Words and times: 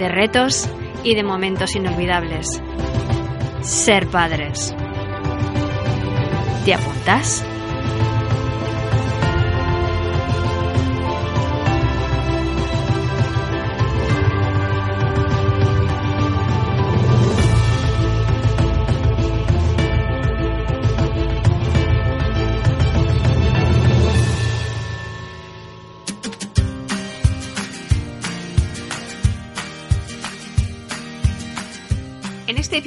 de 0.00 0.08
retos 0.08 0.68
y 1.04 1.14
de 1.14 1.22
momentos 1.22 1.76
inolvidables. 1.76 2.60
Ser 3.60 4.06
padres. 4.06 4.74
¿Te 6.64 6.74
apuntas? 6.74 7.44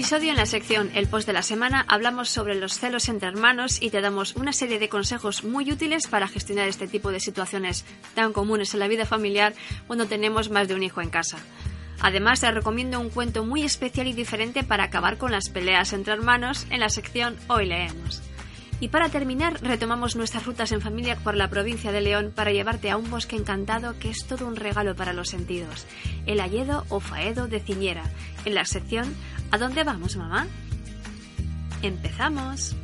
Episodio, 0.04 0.32
en 0.32 0.38
la 0.38 0.46
sección 0.46 0.92
El 0.96 1.08
Post 1.08 1.28
de 1.28 1.32
la 1.32 1.42
Semana, 1.42 1.86
hablamos 1.88 2.28
sobre 2.28 2.56
los 2.56 2.78
celos 2.78 3.08
entre 3.08 3.30
hermanos 3.30 3.82
y 3.82 3.90
te 3.90 4.02
damos 4.02 4.36
una 4.36 4.52
serie 4.52 4.78
de 4.78 4.90
consejos 4.90 5.46
muy 5.46 5.72
útiles 5.72 6.08
para 6.08 6.28
gestionar 6.28 6.68
este 6.68 6.90
tipo 6.90 7.10
de 7.10 7.22
situaciones 7.22 7.86
tan 8.14 8.34
comunes 8.34 8.74
en 8.74 8.82
la 8.82 8.90
vida 8.90 9.06
familiar 9.06 9.54
cuando 9.88 10.06
tenemos 10.06 10.50
más 10.50 10.68
de 10.68 10.76
un 10.76 10.84
hijo 10.84 11.00
en 11.00 11.10
casa. 11.10 11.38
Además, 12.02 12.42
te 12.42 12.52
recomiendo 12.52 13.00
un 13.00 13.12
cuento 13.12 13.46
muy 13.46 13.64
especial 13.64 14.08
y 14.08 14.12
diferente 14.12 14.66
para 14.66 14.84
acabar 14.84 15.18
con 15.18 15.32
las 15.32 15.48
peleas 15.48 15.94
entre 15.94 16.12
hermanos 16.12 16.68
en 16.70 16.82
la 16.82 16.90
sección 16.90 17.38
Hoy 17.48 17.68
leemos. 17.68 18.22
Y 18.84 18.90
para 18.90 19.08
terminar, 19.08 19.62
retomamos 19.62 20.18
nuestras 20.18 20.46
rutas 20.46 20.74
en 20.74 20.82
familia 20.82 21.16
por 21.16 21.36
la 21.36 21.48
provincia 21.48 21.94
de 21.94 22.02
León 22.02 22.34
para 22.36 22.52
llevarte 22.52 22.92
a 22.92 22.98
un 22.98 23.10
bosque 23.10 23.38
encantado 23.38 23.98
que 23.98 24.10
es 24.10 24.26
todo 24.26 24.46
un 24.46 24.58
regalo 24.58 24.94
para 24.94 25.14
los 25.14 25.30
sentidos, 25.30 25.86
el 26.26 26.42
Alledo 26.42 26.86
o 26.90 27.00
Faedo 27.00 27.48
de 27.48 27.62
Ciñera, 27.62 28.04
en 28.44 28.56
la 28.56 28.66
sección 28.66 29.16
¿A 29.52 29.58
dónde 29.58 29.86
vamos, 29.86 30.18
mamá? 30.18 30.48
¡Empezamos! 31.82 32.76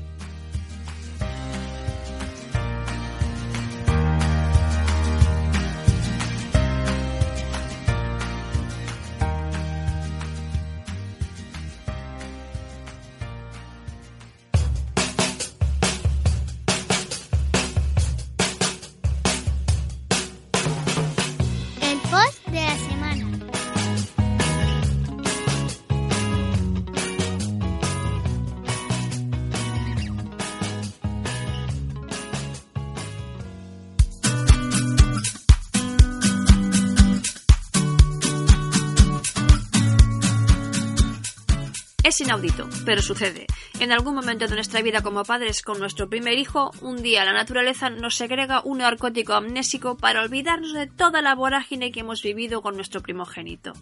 Inaudito, 42.22 42.68
pero 42.86 43.02
sucede. 43.02 43.48
En 43.80 43.92
algún 43.92 44.16
momento 44.16 44.48
de 44.48 44.56
nuestra 44.56 44.82
vida 44.82 45.02
como 45.02 45.24
padres 45.24 45.62
con 45.62 45.80
nuestro 45.80 46.10
primer 46.10 46.38
hijo, 46.38 46.72
un 46.82 47.02
día 47.02 47.24
la 47.24 47.34
naturaleza 47.34 47.90
nos 47.90 48.16
segrega 48.16 48.62
un 48.64 48.80
narcótico 48.80 49.34
amnésico 49.34 49.98
para 49.98 50.22
olvidarnos 50.22 50.74
de 50.74 50.88
toda 50.88 51.22
la 51.22 51.36
vorágine 51.36 51.92
que 51.92 52.02
hemos 52.02 52.22
vivido 52.22 52.62
con 52.62 52.76
nuestro 52.76 53.02
primogénito. 53.02 53.74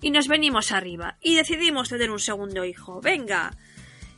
Y 0.00 0.10
nos 0.10 0.28
venimos 0.28 0.72
arriba, 0.72 1.16
y 1.20 1.34
decidimos 1.34 1.88
tener 1.88 2.10
un 2.10 2.18
segundo 2.18 2.64
hijo. 2.64 3.00
¡Venga! 3.00 3.56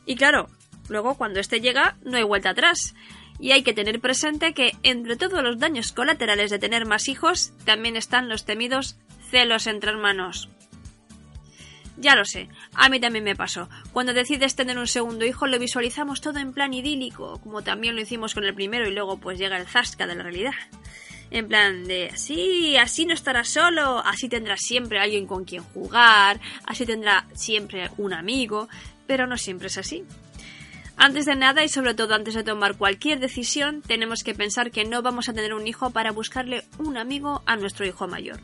Y 0.05 0.15
claro, 0.15 0.49
luego 0.89 1.15
cuando 1.15 1.39
este 1.39 1.61
llega, 1.61 1.97
no 2.03 2.17
hay 2.17 2.23
vuelta 2.23 2.49
atrás. 2.49 2.95
Y 3.39 3.51
hay 3.51 3.63
que 3.63 3.73
tener 3.73 3.99
presente 3.99 4.53
que 4.53 4.73
entre 4.83 5.15
todos 5.15 5.43
los 5.43 5.59
daños 5.59 5.91
colaterales 5.91 6.51
de 6.51 6.59
tener 6.59 6.85
más 6.85 7.07
hijos, 7.07 7.53
también 7.65 7.95
están 7.95 8.29
los 8.29 8.45
temidos 8.45 8.97
celos 9.29 9.67
entre 9.67 9.91
hermanos. 9.91 10.49
Ya 11.97 12.15
lo 12.15 12.25
sé, 12.25 12.49
a 12.73 12.89
mí 12.89 12.99
también 12.99 13.23
me 13.23 13.35
pasó. 13.35 13.69
Cuando 13.93 14.13
decides 14.13 14.55
tener 14.55 14.77
un 14.77 14.87
segundo 14.87 15.25
hijo 15.25 15.47
lo 15.47 15.59
visualizamos 15.59 16.19
todo 16.19 16.39
en 16.39 16.51
plan 16.51 16.73
idílico, 16.73 17.39
como 17.41 17.63
también 17.63 17.95
lo 17.95 18.01
hicimos 18.01 18.33
con 18.33 18.43
el 18.43 18.53
primero 18.53 18.87
y 18.87 18.93
luego 18.93 19.17
pues 19.17 19.39
llega 19.39 19.57
el 19.57 19.67
zasca 19.67 20.05
de 20.05 20.15
la 20.15 20.23
realidad. 20.23 20.53
En 21.31 21.47
plan 21.47 21.85
de, 21.85 22.11
sí, 22.15 22.77
así 22.77 23.05
no 23.05 23.13
estarás 23.13 23.49
solo, 23.49 23.99
así 23.99 24.29
tendrás 24.29 24.61
siempre 24.61 24.99
alguien 24.99 25.25
con 25.25 25.45
quien 25.45 25.63
jugar, 25.63 26.39
así 26.65 26.85
tendrá 26.85 27.27
siempre 27.33 27.89
un 27.97 28.13
amigo, 28.13 28.67
pero 29.07 29.25
no 29.25 29.37
siempre 29.37 29.67
es 29.67 29.77
así. 29.77 30.03
Antes 30.97 31.25
de 31.25 31.35
nada 31.35 31.63
y 31.63 31.69
sobre 31.69 31.93
todo 31.93 32.13
antes 32.13 32.35
de 32.35 32.43
tomar 32.43 32.77
cualquier 32.77 33.19
decisión, 33.19 33.81
tenemos 33.81 34.23
que 34.23 34.33
pensar 34.33 34.71
que 34.71 34.85
no 34.85 35.01
vamos 35.01 35.27
a 35.27 35.33
tener 35.33 35.53
un 35.53 35.67
hijo 35.67 35.89
para 35.89 36.11
buscarle 36.11 36.63
un 36.77 36.97
amigo 36.97 37.41
a 37.45 37.57
nuestro 37.57 37.85
hijo 37.85 38.07
mayor. 38.07 38.39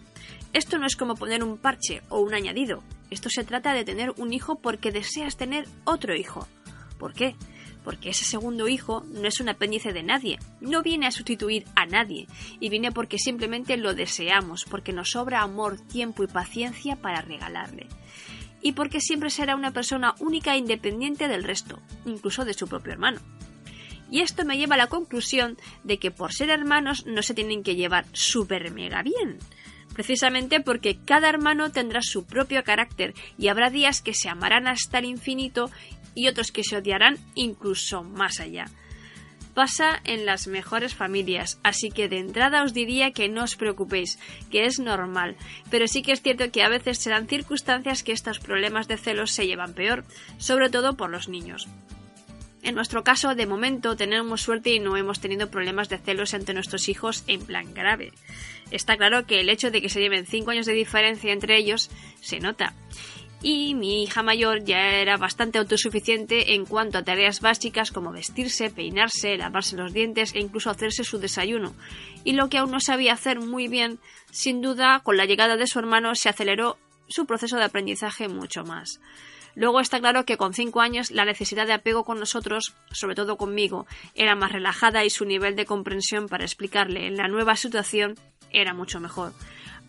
Esto 0.54 0.78
no 0.78 0.86
es 0.86 0.98
como 0.98 1.16
poner 1.16 1.44
un 1.44 1.58
parche 1.58 2.02
o 2.10 2.20
un 2.20 2.34
añadido. 2.34 2.84
Esto 3.10 3.30
se 3.30 3.46
trata 3.46 3.74
de 3.74 3.86
tener 3.86 4.12
un 4.18 4.34
hijo 4.34 4.56
porque 4.60 4.92
deseas 4.92 5.38
tener 5.38 5.66
otro 5.86 6.14
hijo. 6.14 6.46
¿Por 6.98 7.14
qué? 7.14 7.36
Porque 7.86 8.10
ese 8.10 8.26
segundo 8.26 8.68
hijo 8.68 9.06
no 9.14 9.28
es 9.28 9.40
un 9.40 9.48
apéndice 9.48 9.94
de 9.94 10.04
nadie, 10.04 10.40
no 10.60 10.84
viene 10.84 11.08
a 11.08 11.12
sustituir 11.12 11.66
a 11.76 11.86
nadie, 11.86 12.28
y 12.60 12.70
viene 12.70 12.92
porque 12.92 13.18
simplemente 13.18 13.76
lo 13.78 13.96
deseamos, 13.96 14.66
porque 14.66 14.94
nos 14.94 15.12
sobra 15.12 15.42
amor, 15.42 15.80
tiempo 15.80 16.24
y 16.24 16.28
paciencia 16.28 16.98
para 16.98 17.22
regalarle. 17.22 17.88
Y 18.62 18.74
porque 18.74 19.00
siempre 19.00 19.32
será 19.32 19.56
una 19.56 19.72
persona 19.72 20.14
única 20.20 20.54
e 20.54 20.60
independiente 20.60 21.28
del 21.28 21.44
resto, 21.44 21.80
incluso 22.06 22.46
de 22.46 22.54
su 22.54 22.68
propio 22.68 22.92
hermano. 22.92 23.20
Y 24.12 24.20
esto 24.20 24.46
me 24.46 24.58
lleva 24.58 24.76
a 24.76 24.78
la 24.78 24.88
conclusión 24.88 25.58
de 25.84 25.98
que 25.98 26.12
por 26.12 26.34
ser 26.34 26.50
hermanos 26.50 27.06
no 27.08 27.24
se 27.24 27.34
tienen 27.34 27.64
que 27.64 27.76
llevar 27.76 28.06
súper 28.12 28.70
mega 28.72 29.02
bien 29.02 29.40
precisamente 29.94 30.60
porque 30.60 30.98
cada 31.04 31.30
hermano 31.30 31.72
tendrá 31.72 32.02
su 32.02 32.26
propio 32.26 32.64
carácter 32.64 33.14
y 33.38 33.48
habrá 33.48 33.70
días 33.70 34.02
que 34.02 34.14
se 34.14 34.30
amarán 34.30 34.68
hasta 34.68 35.00
el 35.00 35.06
infinito 35.06 35.70
y 36.16 36.28
otros 36.28 36.52
que 36.52 36.64
se 36.64 36.78
odiarán 36.78 37.18
incluso 37.36 38.04
más 38.04 38.40
allá. 38.40 38.66
Pasa 39.54 40.00
en 40.06 40.26
las 40.26 40.48
mejores 40.48 40.96
familias, 40.96 41.60
así 41.62 41.90
que 41.90 42.08
de 42.08 42.20
entrada 42.20 42.64
os 42.64 42.74
diría 42.74 43.12
que 43.12 43.28
no 43.28 43.44
os 43.44 43.58
preocupéis, 43.58 44.18
que 44.50 44.64
es 44.66 44.80
normal, 44.80 45.36
pero 45.70 45.88
sí 45.88 46.02
que 46.02 46.14
es 46.14 46.22
cierto 46.22 46.50
que 46.52 46.64
a 46.64 46.70
veces 46.70 47.00
serán 47.00 47.28
circunstancias 47.28 48.04
que 48.04 48.14
estos 48.14 48.40
problemas 48.40 48.88
de 48.88 48.98
celos 48.98 49.32
se 49.32 49.48
llevan 49.48 49.74
peor, 49.74 50.06
sobre 50.38 50.70
todo 50.70 50.96
por 50.96 51.10
los 51.10 51.28
niños. 51.28 51.68
En 52.64 52.76
nuestro 52.76 53.04
caso, 53.04 53.34
de 53.34 53.48
momento, 53.48 53.96
tenemos 53.96 54.42
suerte 54.42 54.74
y 54.74 54.80
no 54.80 54.96
hemos 54.96 55.20
tenido 55.20 55.50
problemas 55.50 55.90
de 55.90 55.98
celos 55.98 56.34
entre 56.34 56.54
nuestros 56.54 56.90
hijos 56.90 57.24
en 57.28 57.42
plan 57.42 57.74
grave. 57.74 58.14
Está 58.70 58.98
claro 58.98 59.26
que 59.26 59.40
el 59.40 59.50
hecho 59.50 59.72
de 59.72 59.82
que 59.82 59.90
se 59.90 60.00
lleven 60.00 60.28
5 60.28 60.52
años 60.52 60.66
de 60.68 60.74
diferencia 60.74 61.34
entre 61.34 61.58
ellos 61.58 61.90
se 62.22 62.40
nota. 62.40 62.76
Y 63.44 63.74
mi 63.74 64.04
hija 64.04 64.22
mayor 64.22 64.64
ya 64.64 64.92
era 65.00 65.18
bastante 65.18 65.58
autosuficiente 65.58 66.54
en 66.54 66.66
cuanto 66.66 67.00
a 67.00 67.04
tareas 67.04 67.42
básicas 67.42 67.92
como 67.92 68.12
vestirse, 68.12 68.70
peinarse, 68.70 69.36
lavarse 69.36 69.76
los 69.76 69.94
dientes 69.94 70.36
e 70.36 70.40
incluso 70.40 70.70
hacerse 70.70 71.04
su 71.04 71.18
desayuno. 71.18 71.74
Y 72.24 72.34
lo 72.34 72.50
que 72.50 72.60
aún 72.60 72.70
no 72.70 72.80
sabía 72.80 73.14
hacer 73.14 73.40
muy 73.40 73.68
bien, 73.68 73.98
sin 74.30 74.62
duda, 74.62 75.02
con 75.04 75.18
la 75.18 75.26
llegada 75.26 75.58
de 75.58 75.66
su 75.66 75.80
hermano 75.80 76.14
se 76.14 76.30
aceleró 76.30 76.78
su 77.08 77.26
proceso 77.26 77.58
de 77.58 77.64
aprendizaje 77.64 78.28
mucho 78.28 78.64
más. 78.64 79.02
Luego 79.56 79.80
está 79.80 80.00
claro 80.00 80.26
que 80.26 80.38
con 80.38 80.54
cinco 80.54 80.82
años 80.82 81.12
la 81.12 81.26
necesidad 81.26 81.68
de 81.68 81.74
apego 81.74 82.04
con 82.04 82.20
nosotros, 82.20 82.74
sobre 82.92 83.16
todo 83.16 83.38
conmigo, 83.38 83.86
era 84.16 84.36
más 84.36 84.52
relajada 84.52 85.04
y 85.04 85.10
su 85.10 85.26
nivel 85.26 85.56
de 85.56 85.66
comprensión 85.66 86.28
para 86.28 86.46
explicarle 86.46 87.08
en 87.08 87.18
la 87.18 87.28
nueva 87.28 87.56
situación 87.56 88.16
era 88.52 88.74
mucho 88.74 89.00
mejor. 89.00 89.34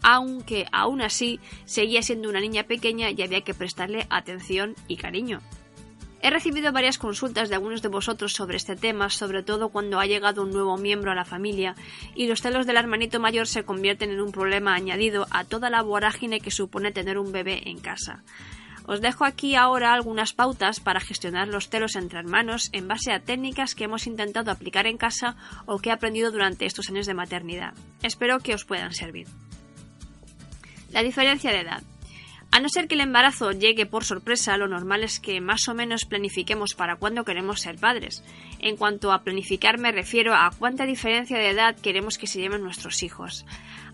Aunque 0.02 0.66
aún 0.72 1.00
así 1.00 1.38
seguía 1.64 2.02
siendo 2.02 2.28
una 2.28 2.40
niña 2.40 2.64
pequeña 2.64 3.10
y 3.10 3.22
había 3.22 3.42
que 3.42 3.54
prestarle 3.54 4.06
atención 4.10 4.74
y 4.88 4.96
cariño. 4.96 5.40
He 6.24 6.30
recibido 6.30 6.70
varias 6.70 6.98
consultas 6.98 7.48
de 7.48 7.56
algunos 7.56 7.82
de 7.82 7.88
vosotros 7.88 8.32
sobre 8.32 8.56
este 8.56 8.76
tema, 8.76 9.10
sobre 9.10 9.42
todo 9.42 9.70
cuando 9.70 9.98
ha 9.98 10.06
llegado 10.06 10.42
un 10.42 10.52
nuevo 10.52 10.76
miembro 10.76 11.10
a 11.10 11.16
la 11.16 11.24
familia 11.24 11.74
y 12.14 12.28
los 12.28 12.40
celos 12.40 12.64
del 12.64 12.76
hermanito 12.76 13.18
mayor 13.18 13.48
se 13.48 13.64
convierten 13.64 14.10
en 14.10 14.20
un 14.20 14.30
problema 14.30 14.74
añadido 14.74 15.26
a 15.32 15.42
toda 15.42 15.68
la 15.68 15.82
vorágine 15.82 16.40
que 16.40 16.52
supone 16.52 16.92
tener 16.92 17.18
un 17.18 17.32
bebé 17.32 17.68
en 17.68 17.80
casa. 17.80 18.22
Os 18.86 19.00
dejo 19.00 19.24
aquí 19.24 19.54
ahora 19.54 19.92
algunas 19.92 20.32
pautas 20.32 20.80
para 20.80 21.00
gestionar 21.00 21.48
los 21.48 21.68
celos 21.68 21.96
entre 21.96 22.18
hermanos 22.18 22.70
en 22.72 22.88
base 22.88 23.12
a 23.12 23.20
técnicas 23.20 23.74
que 23.74 23.84
hemos 23.84 24.06
intentado 24.06 24.50
aplicar 24.50 24.86
en 24.86 24.98
casa 24.98 25.36
o 25.66 25.78
que 25.78 25.90
he 25.90 25.92
aprendido 25.92 26.30
durante 26.30 26.66
estos 26.66 26.88
años 26.90 27.06
de 27.06 27.14
maternidad. 27.14 27.74
Espero 28.02 28.40
que 28.40 28.54
os 28.54 28.64
puedan 28.64 28.92
servir. 28.92 29.28
La 30.90 31.02
diferencia 31.02 31.52
de 31.52 31.60
edad. 31.60 31.82
A 32.54 32.60
no 32.60 32.68
ser 32.68 32.86
que 32.86 32.96
el 32.96 33.00
embarazo 33.00 33.52
llegue 33.52 33.86
por 33.86 34.04
sorpresa, 34.04 34.58
lo 34.58 34.68
normal 34.68 35.04
es 35.04 35.20
que 35.20 35.40
más 35.40 35.68
o 35.68 35.74
menos 35.74 36.04
planifiquemos 36.04 36.74
para 36.74 36.96
cuándo 36.96 37.24
queremos 37.24 37.62
ser 37.62 37.76
padres. 37.76 38.22
En 38.58 38.76
cuanto 38.76 39.10
a 39.10 39.22
planificar 39.22 39.78
me 39.78 39.90
refiero 39.90 40.34
a 40.34 40.50
cuánta 40.58 40.84
diferencia 40.84 41.38
de 41.38 41.48
edad 41.48 41.74
queremos 41.76 42.18
que 42.18 42.26
se 42.26 42.40
lleven 42.40 42.62
nuestros 42.62 43.02
hijos. 43.02 43.46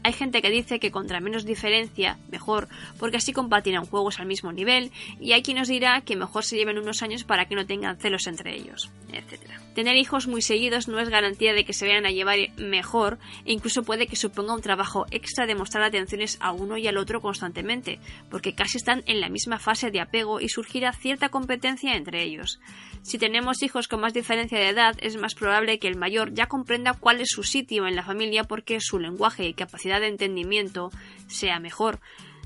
Hay 0.05 0.13
gente 0.13 0.41
que 0.43 0.51
dice 0.51 0.79
que 0.79 0.91
contra 0.91 1.21
menos 1.21 1.45
diferencia, 1.45 2.19
mejor, 2.31 2.69
porque 2.99 3.17
así 3.17 3.33
compartirán 3.33 3.85
juegos 3.85 4.21
al 4.21 4.27
mismo 4.27 4.53
nivel, 4.53 4.93
y 5.21 5.33
hay 5.33 5.43
quien 5.43 5.59
nos 5.59 5.69
dirá 5.69 6.01
que 6.03 6.17
mejor 6.17 6.45
se 6.45 6.57
lleven 6.57 6.79
unos 6.79 7.03
años 7.03 7.25
para 7.25 7.47
que 7.47 7.55
no 7.55 7.67
tengan 7.67 7.99
celos 7.99 8.27
entre 8.27 8.55
ellos, 8.55 8.91
etc. 9.13 9.51
Tener 9.75 9.97
hijos 9.97 10.27
muy 10.27 10.43
seguidos 10.43 10.89
no 10.89 10.99
es 10.99 11.09
garantía 11.09 11.53
de 11.53 11.65
que 11.65 11.73
se 11.73 11.87
vayan 11.87 12.07
a 12.07 12.11
llevar 12.11 12.39
mejor, 12.57 13.19
e 13.45 13.53
incluso 13.53 13.83
puede 13.83 14.07
que 14.07 14.17
suponga 14.17 14.55
un 14.55 14.61
trabajo 14.61 15.07
extra 15.11 15.47
de 15.47 15.55
mostrar 15.55 15.85
atenciones 15.85 16.39
a 16.41 16.53
uno 16.53 16.79
y 16.79 16.87
al 16.87 16.97
otro 16.97 17.21
constantemente, 17.21 17.99
porque 18.31 18.55
casi 18.55 18.79
están 18.79 19.03
en 19.07 19.21
la 19.21 19.29
misma 19.29 19.59
fase 19.59 19.91
de 19.91 20.01
apego 20.01 20.41
y 20.41 20.49
surgirá 20.49 20.93
cierta 20.93 21.29
competencia 21.29 21.97
entre 21.97 22.23
ellos. 22.23 22.61
Si 23.03 23.19
tenemos 23.19 23.63
hijos 23.63 23.89
con 23.89 24.01
más 24.01 24.15
diferencia 24.15 24.59
de 24.59 24.69
edad, 24.69 24.97
es 25.01 25.17
más 25.17 25.35
probable 25.35 25.79
que 25.79 25.89
el 25.89 25.97
mayor 25.97 26.35
ya 26.35 26.47
comprenda 26.47 26.95
cuál 26.95 27.21
es 27.21 27.29
su 27.31 27.43
sitio 27.43 27.87
en 27.87 27.97
la 27.97 28.03
familia 28.03 28.45
porque 28.45 28.81
su 28.81 28.99
lenguaje 28.99 29.47
y 29.47 29.55
de 29.89 30.09
entendimiento 30.09 30.91
sea 31.27 31.59
mejor, 31.59 32.01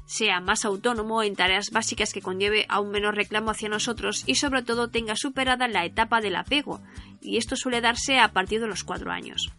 sea 0.07 0.41
más 0.41 0.65
autónomo 0.65 1.23
en 1.23 1.37
tareas 1.37 1.71
básicas 1.71 2.13
que 2.13 2.23
conlleve 2.23 2.67
a 2.69 2.81
un 2.81 2.91
menor 2.91 3.15
reclamo 3.15 3.51
hacia 3.51 3.69
nosotros 3.69 4.25
y 4.27 4.37
sobre 4.37 4.63
todo 4.63 4.89
tenga 4.89 5.17
superada 5.17 5.69
la 5.69 5.85
etapa 5.85 6.21
del 6.21 6.37
apego, 6.37 6.81
y 7.21 7.39
esto 7.39 7.57
suele 7.57 7.81
darse 7.81 8.19
a 8.19 8.33
partir 8.33 8.61
de 8.61 8.69
los 8.69 8.85
cuatro 8.85 9.11
años. 9.11 9.51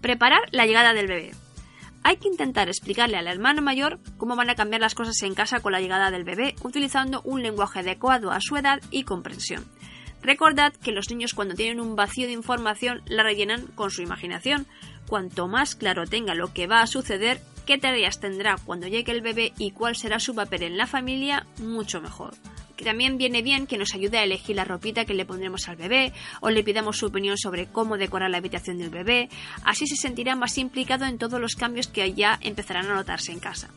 Preparar 0.00 0.42
la 0.50 0.66
llegada 0.66 0.94
del 0.94 1.06
bebé. 1.06 1.32
Hay 2.04 2.16
que 2.16 2.28
intentar 2.28 2.68
explicarle 2.68 3.16
al 3.16 3.28
hermano 3.28 3.62
mayor 3.62 4.00
cómo 4.16 4.34
van 4.34 4.50
a 4.50 4.56
cambiar 4.56 4.80
las 4.80 4.94
cosas 4.94 5.22
en 5.22 5.34
casa 5.34 5.60
con 5.60 5.72
la 5.72 5.80
llegada 5.80 6.10
del 6.10 6.24
bebé, 6.24 6.56
utilizando 6.64 7.22
un 7.22 7.42
lenguaje 7.42 7.80
adecuado 7.80 8.32
a 8.32 8.40
su 8.40 8.56
edad 8.56 8.80
y 8.90 9.04
comprensión. 9.04 9.64
Recordad 10.22 10.72
que 10.72 10.92
los 10.92 11.10
niños 11.10 11.34
cuando 11.34 11.54
tienen 11.54 11.80
un 11.80 11.96
vacío 11.96 12.26
de 12.26 12.32
información 12.32 13.02
la 13.06 13.22
rellenan 13.22 13.66
con 13.74 13.90
su 13.90 14.02
imaginación. 14.02 14.66
Cuanto 15.12 15.46
más 15.46 15.74
claro 15.74 16.06
tenga 16.06 16.34
lo 16.34 16.54
que 16.54 16.66
va 16.66 16.80
a 16.80 16.86
suceder, 16.86 17.38
qué 17.66 17.76
tareas 17.76 18.18
tendrá 18.18 18.56
cuando 18.56 18.86
llegue 18.86 19.12
el 19.12 19.20
bebé 19.20 19.52
y 19.58 19.72
cuál 19.72 19.94
será 19.94 20.18
su 20.18 20.34
papel 20.34 20.62
en 20.62 20.78
la 20.78 20.86
familia, 20.86 21.44
mucho 21.58 22.00
mejor 22.00 22.32
también 22.82 23.18
viene 23.18 23.42
bien 23.42 23.66
que 23.66 23.78
nos 23.78 23.94
ayude 23.94 24.18
a 24.18 24.24
elegir 24.24 24.56
la 24.56 24.64
ropita 24.64 25.04
que 25.04 25.14
le 25.14 25.24
pondremos 25.24 25.68
al 25.68 25.76
bebé 25.76 26.12
o 26.40 26.50
le 26.50 26.64
pidamos 26.64 26.98
su 26.98 27.06
opinión 27.06 27.38
sobre 27.38 27.66
cómo 27.66 27.96
decorar 27.96 28.30
la 28.30 28.38
habitación 28.38 28.78
del 28.78 28.90
bebé, 28.90 29.28
así 29.64 29.86
se 29.86 29.96
sentirá 29.96 30.36
más 30.36 30.58
implicado 30.58 31.04
en 31.06 31.18
todos 31.18 31.40
los 31.40 31.54
cambios 31.54 31.86
que 31.86 32.12
ya 32.12 32.38
empezarán 32.42 32.86
a 32.86 32.94
notarse 32.94 33.32
en 33.32 33.40
casa. 33.40 33.70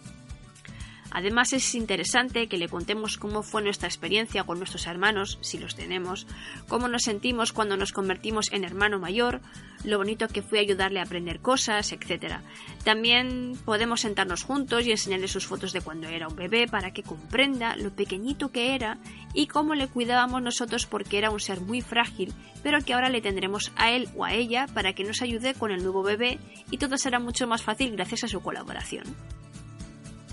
Además 1.15 1.53
es 1.53 1.73
interesante 1.75 2.47
que 2.47 2.57
le 2.57 2.67
contemos 2.67 3.17
cómo 3.17 3.41
fue 3.41 3.61
nuestra 3.61 3.87
experiencia 3.87 4.43
con 4.43 4.57
nuestros 4.57 4.85
hermanos, 4.85 5.37
si 5.39 5.57
los 5.57 5.73
tenemos, 5.73 6.27
cómo 6.67 6.89
nos 6.89 7.03
sentimos 7.03 7.53
cuando 7.53 7.77
nos 7.77 7.93
convertimos 7.93 8.51
en 8.51 8.65
hermano 8.65 8.99
mayor, 8.99 9.39
lo 9.85 9.97
bonito 9.97 10.27
que 10.27 10.41
fue 10.41 10.59
ayudarle 10.59 10.99
a 10.99 11.03
aprender 11.03 11.39
cosas, 11.39 11.93
etc. 11.93 12.41
También 12.83 13.57
podemos 13.63 14.01
sentarnos 14.01 14.43
juntos 14.43 14.85
y 14.85 14.91
enseñarle 14.91 15.29
sus 15.29 15.47
fotos 15.47 15.71
de 15.71 15.79
cuando 15.79 16.09
era 16.09 16.27
un 16.27 16.35
bebé 16.35 16.67
para 16.67 16.91
que 16.91 17.03
comprenda 17.03 17.77
lo 17.77 17.95
pequeñito 17.95 18.51
que 18.51 18.75
era 18.75 18.97
y 19.33 19.47
cómo 19.47 19.73
le 19.73 19.87
cuidábamos 19.87 20.41
nosotros 20.41 20.85
porque 20.85 21.17
era 21.17 21.31
un 21.31 21.39
ser 21.39 21.61
muy 21.61 21.79
frágil, 21.79 22.33
pero 22.61 22.81
que 22.81 22.93
ahora 22.93 23.07
le 23.07 23.21
tendremos 23.21 23.71
a 23.77 23.89
él 23.89 24.09
o 24.17 24.25
a 24.25 24.33
ella 24.33 24.67
para 24.73 24.91
que 24.91 25.05
nos 25.05 25.21
ayude 25.21 25.53
con 25.53 25.71
el 25.71 25.81
nuevo 25.81 26.03
bebé 26.03 26.39
y 26.71 26.77
todo 26.77 26.97
será 26.97 27.19
mucho 27.19 27.47
más 27.47 27.61
fácil 27.61 27.93
gracias 27.93 28.25
a 28.25 28.27
su 28.27 28.41
colaboración. 28.41 29.05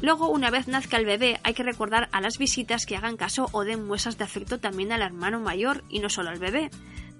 Luego, 0.02 0.28
una 0.28 0.50
vez 0.50 0.66
nazca 0.66 0.96
el 0.96 1.06
bebé, 1.06 1.38
hay 1.44 1.54
que 1.54 1.62
recordar 1.62 2.08
a 2.10 2.20
las 2.20 2.37
visitas 2.37 2.87
que 2.87 2.96
hagan 2.96 3.16
caso 3.16 3.49
o 3.52 3.62
den 3.62 3.87
muestras 3.87 4.19
de 4.19 4.25
afecto 4.25 4.58
también 4.58 4.90
al 4.90 5.00
hermano 5.00 5.38
mayor 5.38 5.84
y 5.88 6.00
no 6.00 6.10
solo 6.10 6.31
al 6.31 6.40
bebé. 6.40 6.70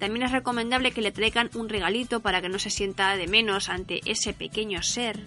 También 0.01 0.25
es 0.25 0.33
recomendable 0.33 0.91
que 0.91 1.01
le 1.01 1.13
traigan 1.13 1.49
un 1.55 1.69
regalito 1.69 2.19
para 2.19 2.43
que 2.43 2.49
no 2.49 2.59
se 2.59 2.71
sienta 2.71 3.17
de 3.17 3.29
menos 3.29 3.69
ante 3.69 4.01
ese 4.05 4.33
pequeño 4.33 4.83
ser 4.83 5.21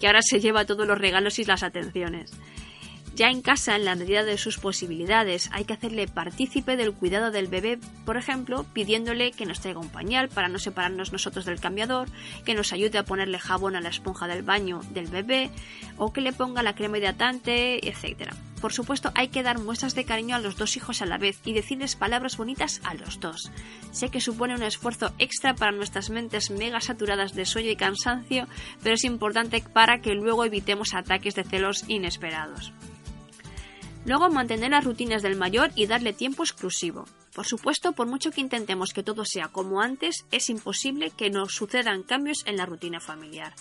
que 0.00 0.06
ahora 0.06 0.22
se 0.22 0.40
lleva 0.40 0.64
todos 0.64 0.86
los 0.86 0.96
regalos 0.96 1.38
y 1.38 1.44
las 1.44 1.62
atenciones. 1.62 2.32
Ya 3.14 3.28
en 3.28 3.42
casa, 3.42 3.76
en 3.76 3.84
la 3.84 3.94
medida 3.94 4.24
de 4.24 4.38
sus 4.38 4.56
posibilidades, 4.56 5.50
hay 5.52 5.66
que 5.66 5.74
hacerle 5.74 6.08
partícipe 6.08 6.78
del 6.78 6.94
cuidado 6.94 7.30
del 7.30 7.46
bebé, 7.46 7.78
por 8.06 8.16
ejemplo, 8.16 8.64
pidiéndole 8.72 9.32
que 9.32 9.44
nos 9.44 9.60
traiga 9.60 9.80
un 9.80 9.90
pañal 9.90 10.30
para 10.30 10.48
no 10.48 10.58
separarnos 10.58 11.12
nosotros 11.12 11.44
del 11.44 11.60
cambiador, 11.60 12.08
que 12.46 12.54
nos 12.54 12.72
ayude 12.72 12.96
a 12.96 13.04
ponerle 13.04 13.38
jabón 13.38 13.76
a 13.76 13.82
la 13.82 13.90
esponja 13.90 14.26
del 14.28 14.42
baño 14.42 14.80
del 14.94 15.08
bebé, 15.08 15.50
o 15.98 16.10
que 16.10 16.22
le 16.22 16.32
ponga 16.32 16.62
la 16.62 16.74
crema 16.74 16.96
hidratante, 16.96 17.86
etc. 17.86 18.32
Por 18.62 18.72
supuesto, 18.72 19.12
hay 19.14 19.28
que 19.28 19.42
dar 19.42 19.58
muestras 19.58 19.94
de 19.94 20.06
cariño 20.06 20.34
a 20.34 20.38
los 20.38 20.56
dos 20.56 20.78
hijos 20.78 21.02
a 21.02 21.06
la 21.06 21.18
vez 21.18 21.38
y 21.44 21.52
decirles 21.52 21.96
palabras 21.96 22.38
bonitas 22.38 22.80
a 22.82 22.94
los 22.94 23.20
dos. 23.20 23.50
Sé 23.90 24.08
que 24.08 24.22
supone 24.22 24.54
un 24.54 24.62
esfuerzo 24.62 25.12
extra 25.18 25.54
para 25.54 25.72
nuestras 25.72 26.08
mentes 26.08 26.50
mega 26.50 26.80
saturadas 26.80 27.34
de 27.34 27.44
sueño 27.44 27.70
y 27.70 27.76
cansancio, 27.76 28.48
pero 28.82 28.94
es 28.94 29.04
importante 29.04 29.62
para 29.70 30.00
que 30.00 30.14
luego 30.14 30.46
evitemos 30.46 30.94
ataques 30.94 31.34
de 31.34 31.44
celos 31.44 31.84
inesperados. 31.88 32.72
Luego 34.04 34.28
mantener 34.30 34.72
las 34.72 34.84
rutinas 34.84 35.22
del 35.22 35.36
mayor 35.36 35.70
y 35.76 35.86
darle 35.86 36.12
tiempo 36.12 36.42
exclusivo. 36.42 37.04
Por 37.34 37.46
supuesto, 37.46 37.92
por 37.92 38.08
mucho 38.08 38.32
que 38.32 38.40
intentemos 38.40 38.92
que 38.92 39.04
todo 39.04 39.24
sea 39.24 39.48
como 39.48 39.80
antes, 39.80 40.26
es 40.32 40.50
imposible 40.50 41.10
que 41.10 41.30
nos 41.30 41.54
sucedan 41.54 42.02
cambios 42.02 42.42
en 42.46 42.56
la 42.56 42.66
rutina 42.66 42.98
familiar. 43.00 43.54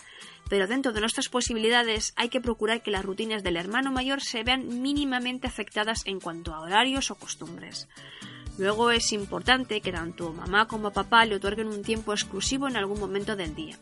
Pero 0.50 0.68
dentro 0.68 0.92
de 0.92 1.00
nuestras 1.00 1.30
posibilidades 1.30 2.14
hay 2.16 2.30
que 2.30 2.42
procurar 2.42 2.82
que 2.82 2.92
las 2.92 3.06
rutinas 3.06 3.44
del 3.44 3.56
hermano 3.56 3.92
mayor 3.92 4.22
se 4.22 4.44
vean 4.44 4.82
mínimamente 4.82 5.48
afectadas 5.48 6.02
en 6.06 6.20
cuanto 6.20 6.54
a 6.54 6.62
horarios 6.62 7.12
o 7.12 7.16
costumbres. 7.16 7.88
Luego 8.58 8.92
es 8.92 9.14
importante 9.14 9.80
que 9.80 9.92
tanto 9.92 10.34
mamá 10.34 10.68
como 10.68 10.92
papá 10.92 11.26
le 11.26 11.36
otorguen 11.36 11.68
un 11.68 11.84
tiempo 11.84 12.14
exclusivo 12.14 12.68
en 12.68 12.78
algún 12.78 13.00
momento 13.00 13.36
del 13.36 13.56
día. 13.56 13.78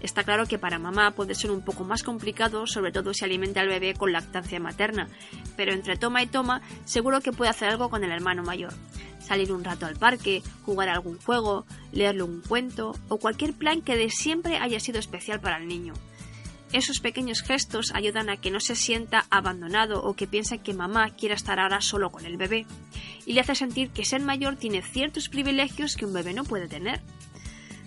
Está 0.00 0.24
claro 0.24 0.46
que 0.46 0.58
para 0.58 0.78
mamá 0.78 1.10
puede 1.10 1.34
ser 1.34 1.50
un 1.50 1.62
poco 1.62 1.84
más 1.84 2.02
complicado, 2.02 2.66
sobre 2.66 2.90
todo 2.90 3.12
si 3.12 3.24
alimenta 3.24 3.60
al 3.60 3.68
bebé 3.68 3.94
con 3.94 4.12
lactancia 4.12 4.58
materna, 4.58 5.08
pero 5.56 5.72
entre 5.72 5.96
toma 5.96 6.22
y 6.22 6.26
toma 6.26 6.62
seguro 6.84 7.20
que 7.20 7.32
puede 7.32 7.50
hacer 7.50 7.68
algo 7.68 7.90
con 7.90 8.02
el 8.02 8.10
hermano 8.10 8.42
mayor. 8.42 8.72
Salir 9.20 9.52
un 9.52 9.62
rato 9.62 9.86
al 9.86 9.96
parque, 9.96 10.42
jugar 10.64 10.88
algún 10.88 11.18
juego, 11.18 11.66
leerle 11.92 12.22
un 12.22 12.40
cuento 12.40 12.96
o 13.08 13.18
cualquier 13.18 13.52
plan 13.52 13.82
que 13.82 13.96
de 13.96 14.10
siempre 14.10 14.56
haya 14.56 14.80
sido 14.80 14.98
especial 14.98 15.40
para 15.40 15.58
el 15.58 15.68
niño. 15.68 15.92
Esos 16.72 17.00
pequeños 17.00 17.42
gestos 17.42 17.92
ayudan 17.94 18.30
a 18.30 18.36
que 18.36 18.50
no 18.50 18.60
se 18.60 18.76
sienta 18.76 19.26
abandonado 19.30 20.02
o 20.02 20.14
que 20.14 20.28
piense 20.28 20.58
que 20.58 20.72
mamá 20.72 21.10
quiera 21.10 21.34
estar 21.34 21.58
ahora 21.58 21.80
solo 21.80 22.10
con 22.10 22.24
el 22.24 22.36
bebé, 22.36 22.64
y 23.26 23.32
le 23.32 23.40
hace 23.40 23.56
sentir 23.56 23.90
que 23.90 24.04
ser 24.04 24.22
mayor 24.22 24.56
tiene 24.56 24.80
ciertos 24.80 25.28
privilegios 25.28 25.96
que 25.96 26.06
un 26.06 26.12
bebé 26.12 26.32
no 26.32 26.44
puede 26.44 26.68
tener. 26.68 27.00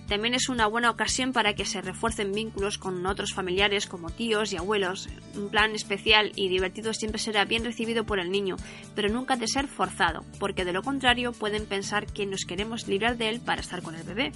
También 0.08 0.34
es 0.34 0.50
una 0.50 0.68
buena 0.68 0.90
ocasión 0.90 1.32
para 1.32 1.54
que 1.54 1.66
se 1.66 1.82
refuercen 1.82 2.34
vínculos 2.34 2.78
con 2.78 3.06
otros 3.06 3.34
familiares 3.34 3.88
como 3.88 4.10
tíos 4.10 4.52
y 4.52 4.58
abuelos. 4.58 5.08
Un 5.36 5.50
plan 5.50 5.72
especial 5.76 6.32
y 6.36 6.50
divertido 6.50 6.94
siempre 6.94 7.20
será 7.20 7.46
bien 7.46 7.64
recibido 7.64 8.04
por 8.04 8.20
el 8.20 8.30
niño, 8.30 8.58
pero 8.96 9.10
nunca 9.10 9.38
de 9.38 9.48
ser 9.48 9.68
forzado, 9.68 10.24
porque 10.40 10.66
de 10.66 10.74
lo 10.74 10.84
contrario 10.84 11.32
pueden 11.32 11.66
pensar 11.66 12.06
que 12.06 12.26
nos 12.26 12.46
queremos 12.46 12.88
librar 12.88 13.18
de 13.18 13.30
él 13.30 13.40
para 13.40 13.62
estar 13.62 13.82
con 13.82 13.96
el 13.96 14.04
bebé. 14.04 14.32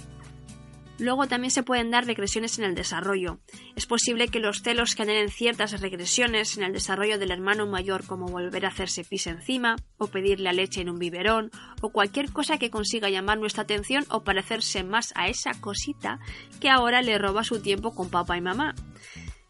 Luego 0.98 1.28
también 1.28 1.50
se 1.50 1.62
pueden 1.62 1.90
dar 1.90 2.06
regresiones 2.06 2.58
en 2.58 2.64
el 2.64 2.74
desarrollo. 2.74 3.38
Es 3.76 3.86
posible 3.86 4.28
que 4.28 4.40
los 4.40 4.62
celos 4.62 4.94
generen 4.94 5.30
ciertas 5.30 5.80
regresiones 5.80 6.56
en 6.56 6.64
el 6.64 6.72
desarrollo 6.72 7.18
del 7.18 7.30
hermano 7.30 7.66
mayor 7.66 8.04
como 8.06 8.26
volver 8.26 8.66
a 8.66 8.68
hacerse 8.68 9.04
pis 9.04 9.28
encima, 9.28 9.76
o 9.96 10.08
pedirle 10.08 10.52
leche 10.52 10.80
en 10.80 10.90
un 10.90 10.98
biberón, 10.98 11.50
o 11.80 11.90
cualquier 11.90 12.32
cosa 12.32 12.58
que 12.58 12.70
consiga 12.70 13.10
llamar 13.10 13.38
nuestra 13.38 13.62
atención 13.62 14.04
o 14.10 14.24
parecerse 14.24 14.82
más 14.82 15.12
a 15.14 15.28
esa 15.28 15.52
cosita 15.60 16.18
que 16.60 16.68
ahora 16.68 17.00
le 17.00 17.18
roba 17.18 17.44
su 17.44 17.60
tiempo 17.62 17.94
con 17.94 18.10
papá 18.10 18.36
y 18.36 18.40
mamá. 18.40 18.74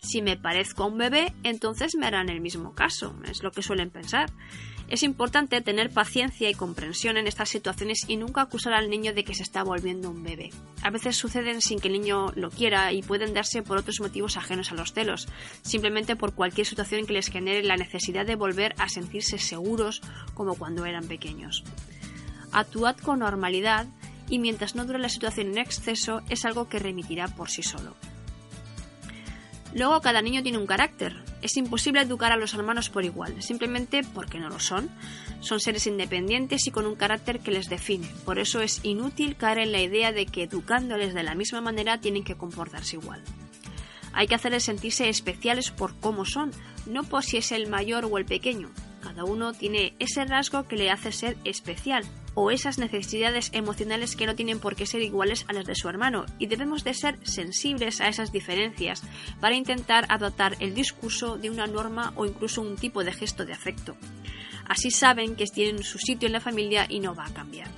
Si 0.00 0.22
me 0.22 0.36
parezco 0.36 0.84
a 0.84 0.86
un 0.86 0.98
bebé, 0.98 1.34
entonces 1.42 1.96
me 1.96 2.06
harán 2.06 2.28
el 2.28 2.40
mismo 2.40 2.74
caso, 2.74 3.16
es 3.28 3.42
lo 3.42 3.50
que 3.50 3.62
suelen 3.62 3.90
pensar. 3.90 4.30
Es 4.88 5.02
importante 5.02 5.60
tener 5.60 5.90
paciencia 5.90 6.48
y 6.48 6.54
comprensión 6.54 7.18
en 7.18 7.26
estas 7.26 7.50
situaciones 7.50 8.06
y 8.08 8.16
nunca 8.16 8.40
acusar 8.40 8.72
al 8.72 8.88
niño 8.88 9.12
de 9.12 9.22
que 9.22 9.34
se 9.34 9.42
está 9.42 9.62
volviendo 9.62 10.08
un 10.08 10.22
bebé. 10.22 10.50
A 10.82 10.88
veces 10.88 11.14
suceden 11.16 11.60
sin 11.60 11.78
que 11.78 11.88
el 11.88 11.94
niño 11.94 12.32
lo 12.34 12.50
quiera 12.50 12.90
y 12.92 13.02
pueden 13.02 13.34
darse 13.34 13.62
por 13.62 13.76
otros 13.76 14.00
motivos 14.00 14.38
ajenos 14.38 14.72
a 14.72 14.74
los 14.74 14.94
celos, 14.94 15.28
simplemente 15.60 16.16
por 16.16 16.34
cualquier 16.34 16.66
situación 16.66 17.04
que 17.04 17.12
les 17.12 17.28
genere 17.28 17.62
la 17.62 17.76
necesidad 17.76 18.24
de 18.24 18.36
volver 18.36 18.74
a 18.78 18.88
sentirse 18.88 19.38
seguros 19.38 20.00
como 20.32 20.54
cuando 20.54 20.86
eran 20.86 21.06
pequeños. 21.06 21.64
Actuad 22.50 22.96
con 22.96 23.18
normalidad 23.18 23.86
y 24.30 24.38
mientras 24.38 24.74
no 24.74 24.86
dure 24.86 24.98
la 24.98 25.10
situación 25.10 25.48
en 25.48 25.58
exceso 25.58 26.22
es 26.30 26.46
algo 26.46 26.70
que 26.70 26.78
remitirá 26.78 27.28
por 27.28 27.50
sí 27.50 27.62
solo. 27.62 27.94
Luego 29.74 30.00
cada 30.00 30.22
niño 30.22 30.42
tiene 30.42 30.58
un 30.58 30.66
carácter, 30.66 31.22
es 31.40 31.56
imposible 31.56 32.00
educar 32.00 32.32
a 32.32 32.36
los 32.36 32.54
hermanos 32.54 32.90
por 32.90 33.04
igual, 33.04 33.42
simplemente 33.42 34.02
porque 34.14 34.38
no 34.38 34.48
lo 34.48 34.58
son. 34.58 34.90
Son 35.40 35.60
seres 35.60 35.86
independientes 35.86 36.66
y 36.66 36.70
con 36.70 36.86
un 36.86 36.96
carácter 36.96 37.40
que 37.40 37.52
les 37.52 37.68
define. 37.68 38.08
Por 38.24 38.38
eso 38.38 38.60
es 38.60 38.80
inútil 38.84 39.36
caer 39.36 39.58
en 39.58 39.72
la 39.72 39.80
idea 39.80 40.12
de 40.12 40.26
que 40.26 40.44
educándoles 40.44 41.14
de 41.14 41.22
la 41.22 41.34
misma 41.34 41.60
manera 41.60 42.00
tienen 42.00 42.24
que 42.24 42.36
comportarse 42.36 42.96
igual. 42.96 43.22
Hay 44.12 44.26
que 44.26 44.34
hacerles 44.34 44.64
sentirse 44.64 45.08
especiales 45.08 45.70
por 45.70 45.94
cómo 46.00 46.24
son, 46.24 46.50
no 46.86 47.04
por 47.04 47.24
si 47.24 47.36
es 47.36 47.52
el 47.52 47.68
mayor 47.68 48.06
o 48.06 48.18
el 48.18 48.24
pequeño. 48.24 48.70
Cada 49.00 49.24
uno 49.24 49.52
tiene 49.52 49.94
ese 50.00 50.24
rasgo 50.24 50.66
que 50.66 50.76
le 50.76 50.90
hace 50.90 51.12
ser 51.12 51.36
especial, 51.44 52.04
o 52.40 52.52
esas 52.52 52.78
necesidades 52.78 53.50
emocionales 53.52 54.14
que 54.14 54.24
no 54.24 54.36
tienen 54.36 54.60
por 54.60 54.76
qué 54.76 54.86
ser 54.86 55.02
iguales 55.02 55.44
a 55.48 55.52
las 55.52 55.66
de 55.66 55.74
su 55.74 55.88
hermano, 55.88 56.24
y 56.38 56.46
debemos 56.46 56.84
de 56.84 56.94
ser 56.94 57.18
sensibles 57.26 58.00
a 58.00 58.06
esas 58.06 58.30
diferencias 58.30 59.02
para 59.40 59.56
intentar 59.56 60.06
adoptar 60.08 60.54
el 60.60 60.72
discurso 60.72 61.36
de 61.36 61.50
una 61.50 61.66
norma 61.66 62.12
o 62.14 62.26
incluso 62.26 62.62
un 62.62 62.76
tipo 62.76 63.02
de 63.02 63.12
gesto 63.12 63.44
de 63.44 63.54
afecto. 63.54 63.96
Así 64.68 64.92
saben 64.92 65.34
que 65.34 65.46
tienen 65.46 65.82
su 65.82 65.98
sitio 65.98 66.26
en 66.26 66.32
la 66.32 66.40
familia 66.40 66.86
y 66.88 67.00
no 67.00 67.12
va 67.12 67.26
a 67.26 67.34
cambiar. 67.34 67.68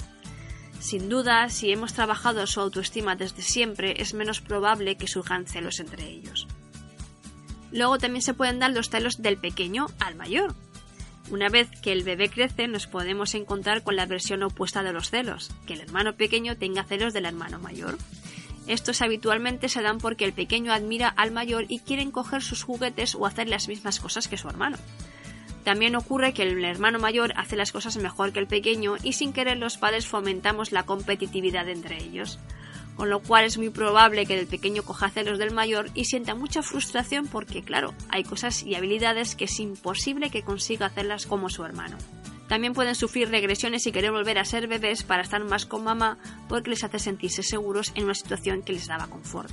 Sin 0.79 1.09
duda, 1.09 1.49
si 1.49 1.73
hemos 1.73 1.95
trabajado 1.95 2.47
su 2.47 2.61
autoestima 2.61 3.17
desde 3.17 3.41
siempre, 3.41 4.03
es 4.03 4.13
menos 4.13 4.43
probable 4.43 4.97
que 4.97 5.09
surjan 5.09 5.47
celos 5.47 5.81
entre 5.81 6.07
ellos. 6.07 6.47
Luego 7.73 7.97
también 7.97 8.23
se 8.23 8.35
pueden 8.35 8.59
dar 8.59 8.73
los 8.73 8.91
celos 8.91 9.23
del 9.23 9.39
pequeño 9.39 9.87
al 10.01 10.17
mayor, 10.17 10.55
una 11.31 11.49
vez 11.49 11.69
que 11.83 11.93
el 11.93 12.03
bebé 12.03 12.29
crece 12.29 12.69
nos 12.69 12.87
podemos 12.87 13.35
encontrar 13.35 13.83
con 13.83 13.97
la 13.97 14.07
versión 14.07 14.43
opuesta 14.43 14.83
de 14.83 14.93
los 14.93 15.11
celos, 15.11 15.51
que 15.67 15.75
el 15.75 15.81
hermano 15.81 16.15
pequeño 16.17 16.57
tenga 16.57 16.85
celos 16.85 17.13
del 17.13 17.27
hermano 17.27 17.59
mayor. 17.59 17.97
Estos 18.67 19.03
habitualmente 19.03 19.69
se 19.69 19.83
dan 19.83 19.99
porque 19.99 20.25
el 20.25 20.33
pequeño 20.33 20.73
admira 20.73 21.09
al 21.09 21.31
mayor 21.31 21.65
y 21.69 21.81
quiere 21.81 22.09
coger 22.11 22.43
sus 22.43 22.63
juguetes 22.63 23.15
o 23.15 23.27
hacer 23.27 23.49
las 23.49 23.69
mismas 23.69 24.01
cosas 24.01 24.29
que 24.29 24.37
su 24.37 24.49
hermano. 24.49 24.77
También 25.65 25.97
ocurre 25.97 26.33
que 26.33 26.43
el 26.43 26.65
hermano 26.65 26.99
mayor 26.99 27.33
hace 27.37 27.57
las 27.57 27.73
cosas 27.73 27.97
mejor 27.97 28.33
que 28.33 28.39
el 28.39 28.47
pequeño 28.47 28.97
y 29.03 29.13
sin 29.13 29.33
querer 29.33 29.59
los 29.59 29.77
padres 29.77 30.07
fomentamos 30.07 30.73
la 30.73 30.85
competitividad 30.85 31.69
entre 31.69 32.03
ellos 32.03 32.39
con 32.97 33.11
lo 33.11 33.21
cual 33.21 33.45
es 33.45 33.59
muy 33.59 33.71
probable 33.71 34.27
que 34.27 34.39
el 34.39 34.47
pequeño 34.47 34.83
coja 34.83 35.11
celos 35.11 35.39
del 35.39 35.53
mayor 35.53 35.91
y 35.95 36.05
sienta 36.05 36.35
mucha 36.35 36.63
frustración 36.63 37.27
porque, 37.27 37.63
claro, 37.63 37.95
hay 38.09 38.25
cosas 38.25 38.63
y 38.63 38.75
habilidades 38.75 39.35
que 39.35 39.45
es 39.45 39.61
imposible 39.61 40.31
que 40.31 40.43
consiga 40.43 40.87
hacerlas 40.87 41.27
como 41.27 41.49
su 41.49 41.65
hermano. 41.65 41.97
También 42.49 42.75
pueden 42.75 42.97
sufrir 42.97 43.31
regresiones 43.31 43.87
y 43.87 43.93
querer 43.93 44.11
volver 44.11 44.39
a 44.39 44.45
ser 44.45 44.67
bebés 44.67 45.05
para 45.05 45.23
estar 45.23 45.45
más 45.45 45.67
con 45.67 45.85
mamá 45.85 46.19
porque 46.49 46.71
les 46.71 46.83
hace 46.83 46.99
sentirse 46.99 47.45
seguros 47.45 47.93
en 47.95 48.05
una 48.05 48.15
situación 48.15 48.63
que 48.63 48.73
les 48.73 48.89
daba 48.89 49.07
confort. 49.07 49.53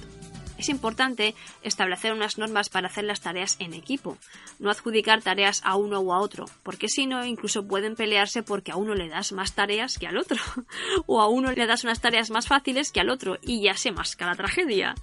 Es 0.57 0.69
importante 0.69 1.35
establecer 1.61 2.13
unas 2.13 2.37
normas 2.37 2.69
para 2.69 2.87
hacer 2.87 3.03
las 3.03 3.21
tareas 3.21 3.57
en 3.59 3.73
equipo, 3.73 4.17
no 4.59 4.71
adjudicar 4.71 5.21
tareas 5.21 5.61
a 5.63 5.75
uno 5.75 5.99
o 5.99 6.13
a 6.13 6.19
otro, 6.19 6.45
porque 6.63 6.89
si 6.89 7.05
no, 7.05 7.23
incluso 7.25 7.67
pueden 7.67 7.95
pelearse 7.95 8.43
porque 8.43 8.71
a 8.71 8.75
uno 8.75 8.95
le 8.95 9.07
das 9.07 9.31
más 9.31 9.53
tareas 9.53 9.97
que 9.97 10.07
al 10.07 10.17
otro, 10.17 10.37
o 11.05 11.21
a 11.21 11.27
uno 11.27 11.51
le 11.51 11.67
das 11.67 11.83
unas 11.83 12.01
tareas 12.01 12.31
más 12.31 12.47
fáciles 12.47 12.91
que 12.91 12.99
al 12.99 13.09
otro, 13.09 13.37
y 13.41 13.61
ya 13.61 13.75
se 13.75 13.91
masca 13.91 14.25
la 14.25 14.35
tragedia. 14.35 14.95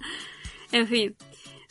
En 0.71 0.87
fin, 0.87 1.15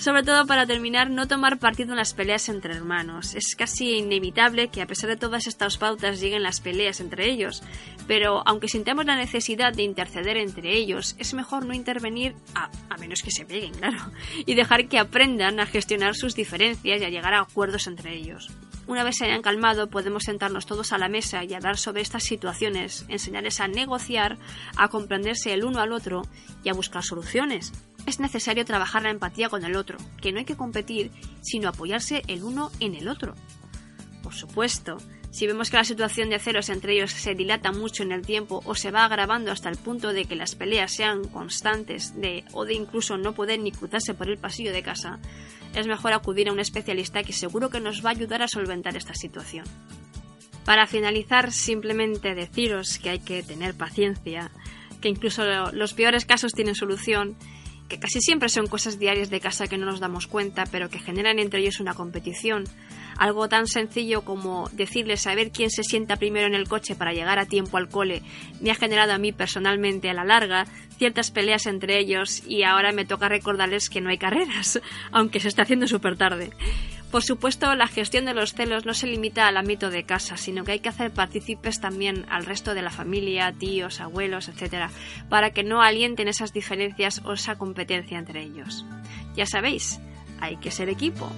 sobre 0.04 0.22
todo 0.22 0.46
para 0.46 0.66
terminar, 0.66 1.08
no 1.08 1.26
tomar 1.26 1.58
partido 1.58 1.92
en 1.92 1.96
las 1.96 2.12
peleas 2.12 2.50
entre 2.50 2.74
hermanos. 2.74 3.34
Es 3.34 3.56
casi 3.56 3.96
inevitable 3.96 4.68
que 4.68 4.82
a 4.82 4.86
pesar 4.86 5.08
de 5.08 5.16
todas 5.16 5.46
estas 5.46 5.78
pautas 5.78 6.20
lleguen 6.20 6.42
las 6.42 6.60
peleas 6.60 7.00
entre 7.00 7.30
ellos, 7.30 7.62
pero 8.06 8.42
aunque 8.44 8.68
sintamos 8.68 9.06
la 9.06 9.16
necesidad 9.16 9.72
de 9.72 9.82
interceder 9.82 10.36
entre 10.36 10.76
ellos, 10.76 11.16
es 11.18 11.32
mejor 11.32 11.64
no 11.64 11.72
intervenir, 11.72 12.34
a, 12.54 12.68
menos 12.98 13.22
que 13.22 13.30
se 13.30 13.46
peguen, 13.46 13.72
claro, 13.72 13.96
y 14.44 14.54
dejar 14.54 14.88
que 14.88 14.98
aprendan 14.98 15.58
a 15.58 15.64
gestionar 15.64 16.14
sus 16.14 16.34
diferencias 16.34 17.00
y 17.00 17.04
a 17.04 17.08
llegar 17.08 17.32
a 17.32 17.40
acuerdos 17.40 17.86
entre 17.86 18.14
ellos. 18.14 18.50
Una 18.86 19.04
vez 19.04 19.16
se 19.16 19.24
hayan 19.24 19.40
calmado, 19.40 19.88
podemos 19.88 20.24
sentarnos 20.24 20.66
todos 20.66 20.92
a 20.92 20.98
la 20.98 21.08
mesa 21.08 21.44
y 21.44 21.54
hablar 21.54 21.78
sobre 21.78 22.02
estas 22.02 22.24
situaciones, 22.24 23.06
enseñarles 23.08 23.58
a 23.60 23.68
negociar, 23.68 24.36
a 24.76 24.88
comprenderse 24.88 25.54
el 25.54 25.64
uno 25.64 25.80
al 25.80 25.92
otro 25.92 26.26
y 26.62 26.68
a 26.68 26.74
buscar 26.74 27.02
soluciones. 27.02 27.72
Es 28.06 28.20
necesario 28.20 28.64
trabajar 28.64 29.02
la 29.02 29.10
empatía 29.10 29.48
con 29.48 29.64
el 29.64 29.76
otro, 29.76 29.98
que 30.20 30.32
no 30.32 30.38
hay 30.38 30.44
que 30.44 30.56
competir, 30.56 31.10
sino 31.42 31.68
apoyarse 31.68 32.22
el 32.28 32.44
uno 32.44 32.70
en 32.80 32.94
el 32.94 33.08
otro. 33.08 33.34
Por 34.22 34.34
supuesto, 34.34 34.98
si 35.30 35.46
vemos 35.48 35.68
que 35.68 35.76
la 35.76 35.84
situación 35.84 36.30
de 36.30 36.38
celos 36.38 36.68
entre 36.68 36.94
ellos 36.94 37.10
se 37.10 37.34
dilata 37.34 37.72
mucho 37.72 38.04
en 38.04 38.12
el 38.12 38.24
tiempo 38.24 38.62
o 38.64 38.74
se 38.74 38.90
va 38.90 39.04
agravando 39.04 39.50
hasta 39.50 39.68
el 39.68 39.76
punto 39.76 40.12
de 40.12 40.26
que 40.26 40.36
las 40.36 40.54
peleas 40.54 40.92
sean 40.92 41.26
constantes 41.28 42.14
de, 42.20 42.44
o 42.52 42.64
de 42.64 42.74
incluso 42.74 43.16
no 43.16 43.34
poder 43.34 43.58
ni 43.58 43.72
cruzarse 43.72 44.14
por 44.14 44.30
el 44.30 44.38
pasillo 44.38 44.72
de 44.72 44.84
casa, 44.84 45.18
es 45.74 45.86
mejor 45.86 46.12
acudir 46.12 46.48
a 46.48 46.52
un 46.52 46.60
especialista 46.60 47.24
que 47.24 47.32
seguro 47.32 47.68
que 47.68 47.80
nos 47.80 48.04
va 48.04 48.10
a 48.10 48.12
ayudar 48.12 48.42
a 48.42 48.48
solventar 48.48 48.96
esta 48.96 49.14
situación. 49.14 49.64
Para 50.64 50.86
finalizar, 50.86 51.52
simplemente 51.52 52.34
deciros 52.34 52.98
que 52.98 53.10
hay 53.10 53.18
que 53.18 53.42
tener 53.42 53.74
paciencia, 53.74 54.50
que 55.00 55.08
incluso 55.08 55.42
los 55.72 55.94
peores 55.94 56.24
casos 56.24 56.52
tienen 56.52 56.74
solución 56.74 57.36
que 57.88 57.98
casi 57.98 58.20
siempre 58.20 58.48
son 58.48 58.66
cosas 58.66 58.98
diarias 58.98 59.30
de 59.30 59.40
casa 59.40 59.66
que 59.66 59.78
no 59.78 59.86
nos 59.86 60.00
damos 60.00 60.26
cuenta, 60.26 60.64
pero 60.70 60.88
que 60.88 60.98
generan 60.98 61.38
entre 61.38 61.60
ellos 61.60 61.80
una 61.80 61.94
competición. 61.94 62.64
Algo 63.16 63.48
tan 63.48 63.66
sencillo 63.66 64.22
como 64.22 64.68
decirles 64.72 65.22
saber 65.22 65.50
quién 65.50 65.70
se 65.70 65.84
sienta 65.84 66.16
primero 66.16 66.46
en 66.46 66.54
el 66.54 66.68
coche 66.68 66.94
para 66.94 67.12
llegar 67.12 67.38
a 67.38 67.46
tiempo 67.46 67.76
al 67.76 67.88
cole 67.88 68.22
me 68.60 68.70
ha 68.70 68.74
generado 68.74 69.12
a 69.12 69.18
mí 69.18 69.30
personalmente 69.32 70.10
a 70.10 70.14
la 70.14 70.24
larga 70.24 70.66
ciertas 70.96 71.30
peleas 71.30 71.66
entre 71.66 71.98
ellos 71.98 72.42
y 72.46 72.62
ahora 72.62 72.92
me 72.92 73.04
toca 73.04 73.28
recordarles 73.28 73.88
que 73.88 74.00
no 74.00 74.10
hay 74.10 74.18
carreras, 74.18 74.80
aunque 75.12 75.40
se 75.40 75.48
está 75.48 75.62
haciendo 75.62 75.86
súper 75.86 76.16
tarde. 76.16 76.50
Por 77.14 77.22
supuesto, 77.22 77.72
la 77.76 77.86
gestión 77.86 78.24
de 78.24 78.34
los 78.34 78.54
celos 78.54 78.86
no 78.86 78.92
se 78.92 79.06
limita 79.06 79.46
al 79.46 79.56
ámbito 79.56 79.88
de 79.88 80.02
casa, 80.02 80.36
sino 80.36 80.64
que 80.64 80.72
hay 80.72 80.80
que 80.80 80.88
hacer 80.88 81.12
partícipes 81.12 81.80
también 81.80 82.26
al 82.28 82.44
resto 82.44 82.74
de 82.74 82.82
la 82.82 82.90
familia, 82.90 83.52
tíos, 83.52 84.00
abuelos, 84.00 84.48
etc., 84.48 84.90
para 85.28 85.50
que 85.50 85.62
no 85.62 85.80
alienten 85.80 86.26
esas 86.26 86.52
diferencias 86.52 87.22
o 87.24 87.34
esa 87.34 87.56
competencia 87.56 88.18
entre 88.18 88.42
ellos. 88.42 88.84
Ya 89.36 89.46
sabéis, 89.46 90.00
hay 90.40 90.56
que 90.56 90.72
ser 90.72 90.88
equipo. 90.88 91.30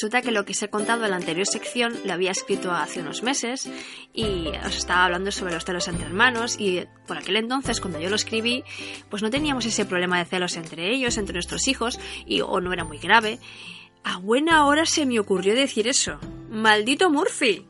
Resulta 0.00 0.22
que 0.22 0.30
lo 0.30 0.46
que 0.46 0.52
os 0.52 0.62
he 0.62 0.70
contado 0.70 1.04
en 1.04 1.10
la 1.10 1.18
anterior 1.18 1.46
sección 1.46 1.92
lo 2.06 2.14
había 2.14 2.30
escrito 2.30 2.72
hace 2.72 3.00
unos 3.00 3.22
meses 3.22 3.68
y 4.14 4.48
os 4.64 4.74
estaba 4.74 5.04
hablando 5.04 5.30
sobre 5.30 5.52
los 5.52 5.66
celos 5.66 5.88
entre 5.88 6.06
hermanos 6.06 6.56
y 6.58 6.86
por 7.06 7.18
aquel 7.18 7.36
entonces 7.36 7.82
cuando 7.82 8.00
yo 8.00 8.08
lo 8.08 8.16
escribí 8.16 8.64
pues 9.10 9.22
no 9.22 9.28
teníamos 9.28 9.66
ese 9.66 9.84
problema 9.84 10.18
de 10.18 10.24
celos 10.24 10.56
entre 10.56 10.90
ellos, 10.90 11.18
entre 11.18 11.34
nuestros 11.34 11.68
hijos 11.68 12.00
y 12.24 12.40
o 12.40 12.62
no 12.62 12.72
era 12.72 12.82
muy 12.82 12.96
grave 12.96 13.40
a 14.02 14.16
buena 14.16 14.64
hora 14.64 14.86
se 14.86 15.04
me 15.04 15.20
ocurrió 15.20 15.54
decir 15.54 15.86
eso. 15.86 16.18
¡Maldito 16.48 17.10
Murphy! 17.10 17.69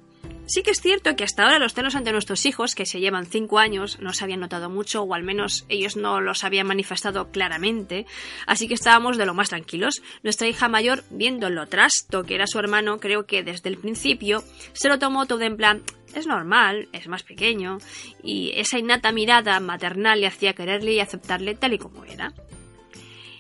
Sí 0.50 0.64
que 0.64 0.72
es 0.72 0.80
cierto 0.80 1.14
que 1.14 1.22
hasta 1.22 1.44
ahora 1.44 1.60
los 1.60 1.74
celos 1.74 1.94
ante 1.94 2.10
nuestros 2.10 2.44
hijos, 2.44 2.74
que 2.74 2.84
se 2.84 2.98
llevan 2.98 3.24
cinco 3.24 3.60
años, 3.60 4.00
no 4.00 4.12
se 4.12 4.24
habían 4.24 4.40
notado 4.40 4.68
mucho, 4.68 5.02
o 5.02 5.14
al 5.14 5.22
menos 5.22 5.64
ellos 5.68 5.96
no 5.96 6.20
los 6.20 6.42
habían 6.42 6.66
manifestado 6.66 7.30
claramente, 7.30 8.04
así 8.48 8.66
que 8.66 8.74
estábamos 8.74 9.16
de 9.16 9.26
lo 9.26 9.32
más 9.32 9.50
tranquilos. 9.50 10.02
Nuestra 10.24 10.48
hija 10.48 10.66
mayor, 10.66 11.04
viendo 11.08 11.50
lo 11.50 11.68
trasto 11.68 12.24
que 12.24 12.34
era 12.34 12.48
su 12.48 12.58
hermano, 12.58 12.98
creo 12.98 13.26
que 13.26 13.44
desde 13.44 13.68
el 13.68 13.78
principio 13.78 14.42
se 14.72 14.88
lo 14.88 14.98
tomó 14.98 15.26
todo 15.26 15.42
en 15.42 15.56
plan, 15.56 15.84
es 16.16 16.26
normal, 16.26 16.88
es 16.92 17.06
más 17.06 17.22
pequeño, 17.22 17.78
y 18.20 18.50
esa 18.56 18.76
innata 18.76 19.12
mirada 19.12 19.60
maternal 19.60 20.20
le 20.20 20.26
hacía 20.26 20.54
quererle 20.54 20.94
y 20.94 20.98
aceptarle 20.98 21.54
tal 21.54 21.74
y 21.74 21.78
como 21.78 22.04
era. 22.04 22.32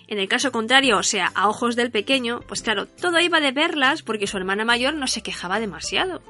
En 0.06 0.20
el 0.20 0.28
caso 0.28 0.52
contrario, 0.52 0.98
o 0.98 1.02
sea, 1.02 1.32
a 1.34 1.48
ojos 1.48 1.74
del 1.74 1.90
pequeño, 1.90 2.42
pues 2.46 2.62
claro, 2.62 2.86
todo 2.86 3.18
iba 3.18 3.40
de 3.40 3.50
verlas 3.50 4.02
porque 4.02 4.28
su 4.28 4.36
hermana 4.36 4.64
mayor 4.64 4.94
no 4.94 5.08
se 5.08 5.22
quejaba 5.22 5.58
demasiado. 5.58 6.22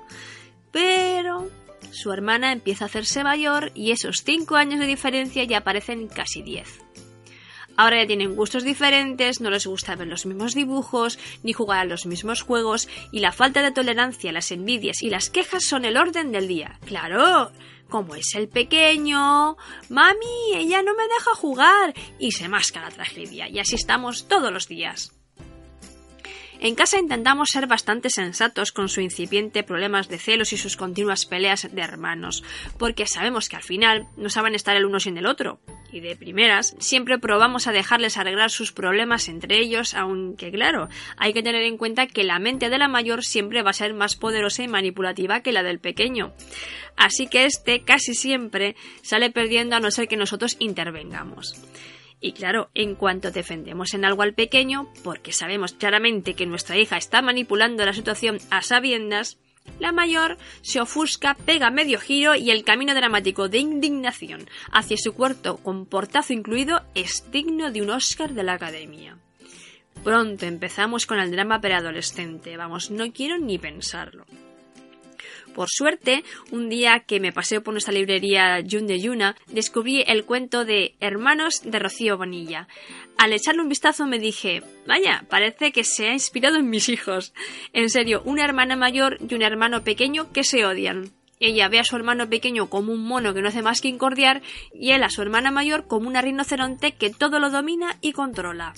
Pero 0.73 1.49
su 1.91 2.13
hermana 2.13 2.53
empieza 2.53 2.85
a 2.85 2.87
hacerse 2.87 3.25
mayor 3.25 3.73
y 3.75 3.91
esos 3.91 4.23
5 4.23 4.57
años 4.57 4.81
de 4.81 4.87
diferencia 4.87 5.45
ya 5.45 5.63
parecen 5.63 6.09
casi 6.09 6.43
10. 6.43 6.69
Ahora 7.77 8.03
ya 8.03 8.07
tienen 8.07 8.37
gustos 8.37 8.63
diferentes, 8.63 9.41
no 9.41 9.49
les 9.49 9.67
gusta 9.67 9.97
ver 9.97 10.09
los 10.09 10.27
mismos 10.27 10.55
dibujos, 10.55 11.19
ni 11.43 11.53
jugar 11.55 11.79
a 11.79 11.85
los 11.85 12.05
mismos 12.05 12.43
juegos, 12.43 12.89
y 13.11 13.21
la 13.21 13.33
falta 13.33 13.63
de 13.63 13.71
tolerancia, 13.71 14.33
las 14.33 14.51
envidias 14.51 15.03
y 15.03 15.09
las 15.09 15.31
quejas 15.31 15.65
son 15.65 15.87
el 15.87 15.97
orden 15.97 16.31
del 16.31 16.47
día. 16.47 16.79
Claro, 16.85 17.51
como 17.89 18.17
es 18.17 18.35
el 18.35 18.49
pequeño, 18.49 19.57
mami, 19.89 20.55
ella 20.57 20.83
no 20.83 20.95
me 20.95 21.05
deja 21.05 21.35
jugar, 21.35 21.95
y 22.19 22.33
se 22.33 22.49
masca 22.49 22.83
la 22.83 22.91
tragedia, 22.91 23.49
y 23.49 23.61
así 23.61 23.77
estamos 23.77 24.29
todos 24.29 24.53
los 24.53 24.69
días. 24.69 25.13
En 26.63 26.75
casa 26.75 26.99
intentamos 26.99 27.49
ser 27.49 27.67
bastante 27.67 28.11
sensatos 28.11 28.71
con 28.71 28.91
su 28.91 29.01
incipiente 29.01 29.63
problemas 29.63 30.09
de 30.09 30.19
celos 30.19 30.53
y 30.53 30.59
sus 30.59 30.77
continuas 30.77 31.25
peleas 31.25 31.67
de 31.73 31.81
hermanos, 31.81 32.45
porque 32.79 33.07
sabemos 33.07 33.49
que 33.49 33.57
al 33.57 33.63
final 33.63 34.09
no 34.19 34.29
saben 34.29 34.55
estar 34.55 34.77
el 34.77 34.85
uno 34.85 35.01
sin 35.01 35.17
el 35.17 35.25
otro. 35.25 35.59
Y 35.91 36.01
de 36.01 36.17
primeras, 36.17 36.77
siempre 36.79 37.19
probamos 37.19 37.67
a 37.67 37.73
dejarles 37.73 38.19
arreglar 38.19 38.51
sus 38.51 38.73
problemas 38.73 39.29
entre 39.31 39.59
ellos, 39.59 39.95
aunque 39.95 40.53
claro, 40.53 40.91
hay 41.17 41.33
que 41.33 41.43
tener 41.43 41.63
en 41.63 41.79
cuenta 41.79 42.07
que 42.07 42.25
la 42.25 42.39
mente 42.39 42.69
de 42.69 42.77
la 42.77 42.89
mayor 42.89 43.25
siempre 43.25 43.63
va 43.63 43.71
a 43.71 43.73
ser 43.73 43.95
más 43.95 44.15
poderosa 44.15 44.63
y 44.63 44.69
manipulativa 44.69 45.41
que 45.41 45.53
la 45.53 45.63
del 45.63 45.81
pequeño. 45.81 46.35
Así 46.95 47.27
que 47.27 47.47
este 47.47 47.85
casi 47.85 48.13
siempre 48.13 48.77
sale 49.01 49.31
perdiendo 49.31 49.77
a 49.77 49.81
no 49.81 49.91
ser 49.91 50.09
que 50.09 50.19
nosotros 50.19 50.57
intervengamos. 50.59 51.57
Y 52.21 52.33
claro, 52.33 52.71
en 52.75 52.95
cuanto 52.95 53.31
defendemos 53.31 53.95
en 53.95 54.05
algo 54.05 54.23
al 54.23 54.35
pequeño, 54.35 54.93
porque 55.03 55.33
sabemos 55.33 55.73
claramente 55.73 56.35
que 56.35 56.47
nuestra 56.47 56.77
hija 56.77 56.99
está 56.99 57.23
manipulando 57.23 57.85
la 57.85 57.95
situación 57.95 58.39
a 58.51 58.61
sabiendas, 58.61 59.39
la 59.79 59.93
mayor 59.93 60.37
se 60.63 60.81
ofusca, 60.81 61.35
pega 61.35 61.71
medio 61.71 61.99
giro 61.99 62.35
y 62.35 62.51
el 62.51 62.65
camino 62.65 62.95
dramático 62.95 63.49
de 63.49 63.59
indignación 63.59 64.49
hacia 64.73 64.97
su 64.97 65.15
cuarto 65.15 65.59
con 65.59 65.87
portazo 65.87 66.33
incluido 66.33 66.83
es 66.95 67.31
digno 67.31 67.71
de 67.71 67.83
un 67.83 67.91
Oscar 67.91 68.33
de 68.33 68.43
la 68.43 68.55
Academia. 68.55 69.17
Pronto 70.05 70.47
empezamos 70.47 71.07
con 71.07 71.21
el 71.21 71.31
drama 71.31 71.61
preadolescente, 71.61 72.57
vamos, 72.57 72.91
no 72.91 73.13
quiero 73.13 73.39
ni 73.39 73.59
pensarlo. 73.59 74.27
Por 75.61 75.69
suerte, 75.69 76.25
un 76.53 76.71
día 76.71 77.01
que 77.01 77.21
me 77.21 77.33
paseo 77.33 77.63
por 77.63 77.75
nuestra 77.75 77.93
librería 77.93 78.65
Jun 78.67 78.87
de 78.87 78.99
Yuna, 78.99 79.37
descubrí 79.49 80.03
el 80.07 80.25
cuento 80.25 80.65
de 80.65 80.95
Hermanos 81.01 81.61
de 81.63 81.79
Rocío 81.79 82.17
Bonilla. 82.17 82.67
Al 83.19 83.35
echarle 83.35 83.61
un 83.61 83.69
vistazo 83.69 84.07
me 84.07 84.19
dije, 84.19 84.63
vaya, 84.87 85.27
parece 85.29 85.71
que 85.71 85.85
se 85.85 86.09
ha 86.09 86.15
inspirado 86.15 86.57
en 86.57 86.71
mis 86.71 86.89
hijos. 86.89 87.35
En 87.75 87.91
serio, 87.91 88.23
una 88.25 88.43
hermana 88.43 88.75
mayor 88.75 89.19
y 89.21 89.35
un 89.35 89.43
hermano 89.43 89.85
pequeño 89.85 90.33
que 90.33 90.45
se 90.45 90.65
odian. 90.65 91.11
Ella 91.41 91.69
ve 91.69 91.79
a 91.79 91.85
su 91.85 91.95
hermano 91.95 92.31
pequeño 92.31 92.71
como 92.71 92.95
un 92.95 93.05
mono 93.05 93.35
que 93.35 93.43
no 93.43 93.49
hace 93.49 93.61
más 93.61 93.83
que 93.83 93.89
incordiar 93.89 94.41
y 94.73 94.93
él 94.93 95.03
a 95.03 95.11
su 95.11 95.21
hermana 95.21 95.51
mayor 95.51 95.87
como 95.87 96.09
una 96.09 96.23
rinoceronte 96.23 96.93
que 96.93 97.11
todo 97.11 97.39
lo 97.39 97.51
domina 97.51 97.99
y 98.01 98.13
controla. 98.13 98.73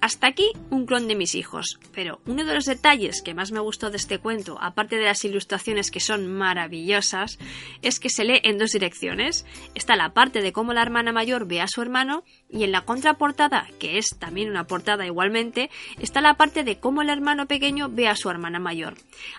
Hasta 0.00 0.28
aquí 0.28 0.52
un 0.70 0.86
clon 0.86 1.08
de 1.08 1.14
mis 1.14 1.34
hijos, 1.34 1.78
pero 1.94 2.20
uno 2.26 2.44
de 2.44 2.54
los 2.54 2.64
detalles 2.64 3.20
que 3.20 3.34
más 3.34 3.52
me 3.52 3.60
gustó 3.60 3.90
de 3.90 3.98
este 3.98 4.18
cuento, 4.18 4.56
aparte 4.58 4.96
de 4.96 5.04
las 5.04 5.24
ilustraciones 5.26 5.90
que 5.90 6.00
son 6.00 6.26
maravillosas, 6.26 7.38
es 7.82 8.00
que 8.00 8.08
se 8.08 8.24
lee 8.24 8.40
en 8.42 8.56
dos 8.56 8.70
direcciones. 8.70 9.44
Está 9.74 9.96
la 9.96 10.14
parte 10.14 10.40
de 10.40 10.52
cómo 10.52 10.72
la 10.72 10.80
hermana 10.80 11.12
mayor 11.12 11.46
ve 11.46 11.60
a 11.60 11.68
su 11.68 11.82
hermano 11.82 12.24
y 12.48 12.64
en 12.64 12.72
la 12.72 12.86
contraportada, 12.86 13.68
que 13.78 13.98
es 13.98 14.16
también 14.18 14.48
una 14.48 14.64
portada 14.64 15.04
igualmente, 15.04 15.68
está 15.98 16.22
la 16.22 16.34
parte 16.34 16.64
de 16.64 16.78
cómo 16.78 17.02
el 17.02 17.10
hermano 17.10 17.46
pequeño 17.46 17.90
ve 17.90 18.08
a 18.08 18.16
su 18.16 18.30
hermana 18.30 18.58
mayor. 18.58 18.94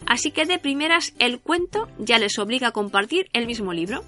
Así 0.05 0.29
que 0.29 0.45
de 0.45 0.59
primeras 0.59 1.13
el 1.17 1.39
cuento 1.39 1.87
ya 1.97 2.19
les 2.19 2.37
obliga 2.37 2.67
a 2.67 2.71
compartir 2.71 3.29
el 3.33 3.47
mismo 3.47 3.73
libro. 3.73 4.03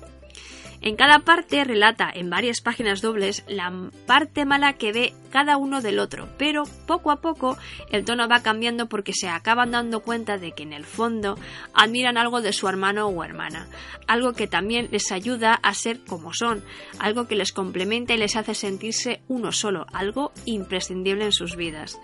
En 0.84 0.98
cada 0.98 1.20
parte 1.20 1.64
relata 1.64 2.12
en 2.14 2.30
varias 2.30 2.60
páginas 2.60 3.02
dobles 3.02 3.46
la 3.48 3.72
parte 4.06 4.44
mala 4.44 4.74
que 4.74 4.92
ve 4.92 5.14
cada 5.32 5.56
uno 5.56 5.82
del 5.82 5.98
otro, 5.98 6.28
pero 6.38 6.64
poco 6.86 7.10
a 7.10 7.22
poco 7.22 7.58
el 7.90 8.04
tono 8.04 8.28
va 8.28 8.44
cambiando 8.44 8.90
porque 8.90 9.14
se 9.14 9.30
acaban 9.30 9.72
dando 9.72 10.02
cuenta 10.02 10.38
de 10.38 10.52
que 10.52 10.64
en 10.64 10.74
el 10.74 10.84
fondo 10.84 11.40
admiran 11.74 12.18
algo 12.18 12.42
de 12.42 12.52
su 12.52 12.68
hermano 12.68 13.08
o 13.08 13.24
hermana, 13.24 13.68
algo 14.08 14.34
que 14.34 14.46
también 14.48 14.90
les 14.92 15.14
ayuda 15.14 15.54
a 15.54 15.74
ser 15.74 16.02
como 16.04 16.34
son, 16.34 16.62
algo 17.00 17.30
que 17.30 17.38
les 17.38 17.54
complementa 17.54 18.14
y 18.14 18.18
les 18.18 18.36
hace 18.36 18.54
sentirse 18.54 19.22
uno 19.30 19.54
solo, 19.54 19.86
algo 19.94 20.34
imprescindible 20.44 21.24
en 21.24 21.32
sus 21.32 21.56
vidas. 21.56 21.98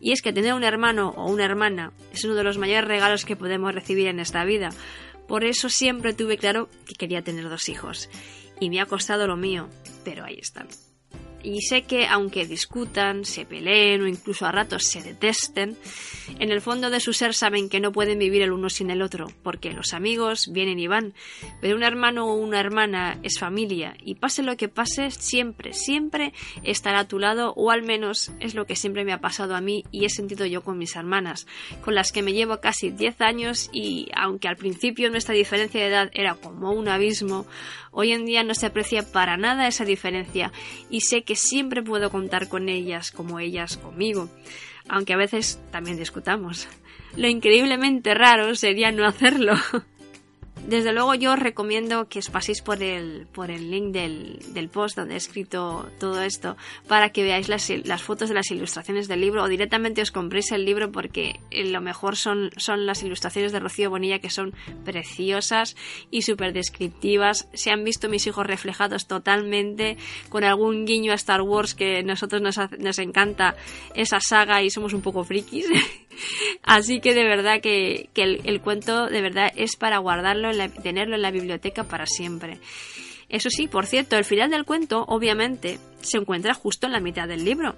Y 0.00 0.12
es 0.12 0.22
que 0.22 0.32
tener 0.32 0.54
un 0.54 0.64
hermano 0.64 1.10
o 1.16 1.30
una 1.30 1.44
hermana 1.44 1.92
es 2.12 2.24
uno 2.24 2.34
de 2.34 2.44
los 2.44 2.56
mayores 2.56 2.88
regalos 2.88 3.26
que 3.26 3.36
podemos 3.36 3.74
recibir 3.74 4.08
en 4.08 4.20
esta 4.20 4.42
vida, 4.44 4.70
por 5.32 5.44
eso 5.44 5.70
siempre 5.70 6.12
tuve 6.12 6.36
claro 6.36 6.68
que 6.84 6.92
quería 6.92 7.22
tener 7.22 7.48
dos 7.48 7.70
hijos. 7.70 8.10
Y 8.60 8.68
me 8.68 8.82
ha 8.82 8.84
costado 8.84 9.26
lo 9.26 9.34
mío, 9.34 9.66
pero 10.04 10.26
ahí 10.26 10.36
están. 10.38 10.68
Y 11.42 11.60
sé 11.62 11.82
que 11.82 12.06
aunque 12.06 12.46
discutan, 12.46 13.24
se 13.24 13.44
peleen 13.44 14.02
o 14.02 14.06
incluso 14.06 14.46
a 14.46 14.52
ratos 14.52 14.84
se 14.84 15.02
detesten, 15.02 15.76
en 16.38 16.50
el 16.50 16.60
fondo 16.60 16.90
de 16.90 17.00
su 17.00 17.12
ser 17.12 17.34
saben 17.34 17.68
que 17.68 17.80
no 17.80 17.92
pueden 17.92 18.18
vivir 18.18 18.42
el 18.42 18.52
uno 18.52 18.70
sin 18.70 18.90
el 18.90 19.02
otro, 19.02 19.26
porque 19.42 19.72
los 19.72 19.92
amigos 19.92 20.50
vienen 20.52 20.78
y 20.78 20.86
van, 20.86 21.14
pero 21.60 21.76
un 21.76 21.82
hermano 21.82 22.26
o 22.26 22.34
una 22.34 22.60
hermana 22.60 23.18
es 23.22 23.38
familia 23.38 23.94
y 24.02 24.14
pase 24.14 24.42
lo 24.42 24.56
que 24.56 24.68
pase, 24.68 25.10
siempre, 25.10 25.72
siempre 25.72 26.32
estará 26.62 27.00
a 27.00 27.08
tu 27.08 27.18
lado 27.18 27.52
o 27.56 27.70
al 27.70 27.82
menos 27.82 28.32
es 28.40 28.54
lo 28.54 28.66
que 28.66 28.76
siempre 28.76 29.04
me 29.04 29.12
ha 29.12 29.20
pasado 29.20 29.54
a 29.54 29.60
mí 29.60 29.84
y 29.90 30.04
he 30.04 30.10
sentido 30.10 30.46
yo 30.46 30.62
con 30.62 30.78
mis 30.78 30.96
hermanas, 30.96 31.46
con 31.84 31.94
las 31.94 32.12
que 32.12 32.22
me 32.22 32.32
llevo 32.32 32.60
casi 32.60 32.90
10 32.90 33.20
años 33.20 33.70
y 33.72 34.08
aunque 34.14 34.48
al 34.48 34.56
principio 34.56 35.10
nuestra 35.10 35.34
diferencia 35.34 35.80
de 35.80 35.88
edad 35.88 36.10
era 36.14 36.34
como 36.34 36.72
un 36.72 36.88
abismo, 36.88 37.46
hoy 37.92 38.12
en 38.12 38.24
día 38.26 38.42
no 38.42 38.54
se 38.54 38.66
aprecia 38.66 39.04
para 39.12 39.36
nada 39.36 39.68
esa 39.68 39.84
diferencia 39.84 40.50
y 40.90 41.02
sé 41.02 41.22
que 41.22 41.36
siempre 41.36 41.82
puedo 41.82 42.10
contar 42.10 42.48
con 42.48 42.68
ellas 42.68 43.12
como 43.12 43.38
ellas 43.38 43.76
conmigo 43.76 44.28
aunque 44.88 45.12
a 45.12 45.16
veces 45.16 45.60
también 45.70 45.96
discutamos. 45.96 46.68
Lo 47.16 47.28
increíblemente 47.28 48.14
raro 48.14 48.54
sería 48.54 48.90
no 48.92 49.06
hacerlo. 49.06 49.54
Desde 50.66 50.92
luego 50.92 51.14
yo 51.14 51.32
os 51.32 51.38
recomiendo 51.38 52.08
que 52.08 52.20
os 52.20 52.30
paséis 52.30 52.62
por 52.62 52.82
el, 52.82 53.26
por 53.32 53.50
el 53.50 53.70
link 53.70 53.92
del, 53.92 54.38
del 54.54 54.68
post 54.68 54.96
donde 54.96 55.14
he 55.14 55.16
escrito 55.16 55.90
todo 55.98 56.22
esto 56.22 56.56
para 56.86 57.10
que 57.10 57.24
veáis 57.24 57.48
las, 57.48 58.02
fotos 58.02 58.28
de 58.28 58.34
las 58.34 58.50
ilustraciones 58.50 59.08
del 59.08 59.20
libro 59.20 59.42
o 59.42 59.48
directamente 59.48 60.02
os 60.02 60.12
compréis 60.12 60.52
el 60.52 60.64
libro 60.64 60.92
porque 60.92 61.40
eh, 61.50 61.64
lo 61.64 61.80
mejor 61.80 62.16
son, 62.16 62.50
son 62.56 62.86
las 62.86 63.02
ilustraciones 63.02 63.50
de 63.50 63.58
Rocío 63.58 63.90
Bonilla 63.90 64.20
que 64.20 64.30
son 64.30 64.54
preciosas 64.84 65.76
y 66.10 66.22
súper 66.22 66.52
descriptivas. 66.52 67.48
Se 67.54 67.70
han 67.70 67.82
visto 67.82 68.08
mis 68.08 68.26
hijos 68.26 68.46
reflejados 68.46 69.06
totalmente 69.06 69.96
con 70.28 70.44
algún 70.44 70.86
guiño 70.86 71.12
a 71.12 71.16
Star 71.16 71.42
Wars 71.42 71.74
que 71.74 72.02
nosotros 72.04 72.40
nos, 72.40 72.58
nos 72.78 72.98
encanta 72.98 73.56
esa 73.94 74.20
saga 74.20 74.62
y 74.62 74.70
somos 74.70 74.92
un 74.92 75.02
poco 75.02 75.24
frikis. 75.24 75.66
Así 76.62 77.00
que 77.00 77.14
de 77.14 77.24
verdad 77.24 77.60
que, 77.60 78.08
que 78.14 78.22
el, 78.22 78.60
cuento 78.60 79.06
de 79.06 79.22
verdad 79.22 79.52
es 79.56 79.76
para 79.76 79.98
guardarlo 79.98 80.50
tenerlo 80.82 81.16
en 81.16 81.22
la 81.22 81.30
biblioteca 81.30 81.84
para 81.84 82.06
siempre. 82.06 82.58
Eso 83.28 83.48
sí, 83.50 83.66
por 83.66 83.86
cierto, 83.86 84.16
el 84.16 84.24
final 84.24 84.50
del 84.50 84.64
cuento, 84.64 85.04
obviamente, 85.08 85.78
se 86.02 86.18
encuentra 86.18 86.54
justo 86.54 86.86
en 86.86 86.92
la 86.92 87.00
mitad 87.00 87.26
del 87.26 87.44
libro. 87.44 87.76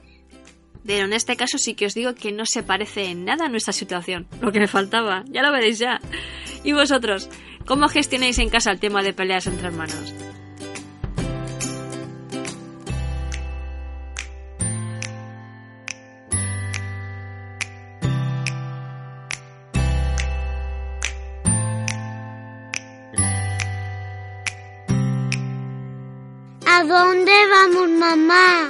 Pero 0.86 1.06
en 1.06 1.12
este 1.12 1.36
caso 1.36 1.58
sí 1.58 1.74
que 1.74 1.86
os 1.86 1.94
digo 1.94 2.14
que 2.14 2.32
no 2.32 2.44
se 2.44 2.62
parece 2.62 3.06
en 3.06 3.24
nada 3.24 3.46
a 3.46 3.48
nuestra 3.48 3.72
situación. 3.72 4.26
Lo 4.40 4.52
que 4.52 4.60
me 4.60 4.66
faltaba, 4.66 5.24
ya 5.28 5.42
lo 5.42 5.52
veréis 5.52 5.78
ya. 5.78 6.00
¿Y 6.62 6.72
vosotros? 6.72 7.30
¿Cómo 7.66 7.88
gestionáis 7.88 8.38
en 8.38 8.50
casa 8.50 8.70
el 8.70 8.80
tema 8.80 9.02
de 9.02 9.14
peleas 9.14 9.46
entre 9.46 9.68
hermanos? 9.68 10.12
¿A 26.76 26.82
dónde 26.82 27.32
vamos, 27.52 27.88
mamá? 27.88 28.68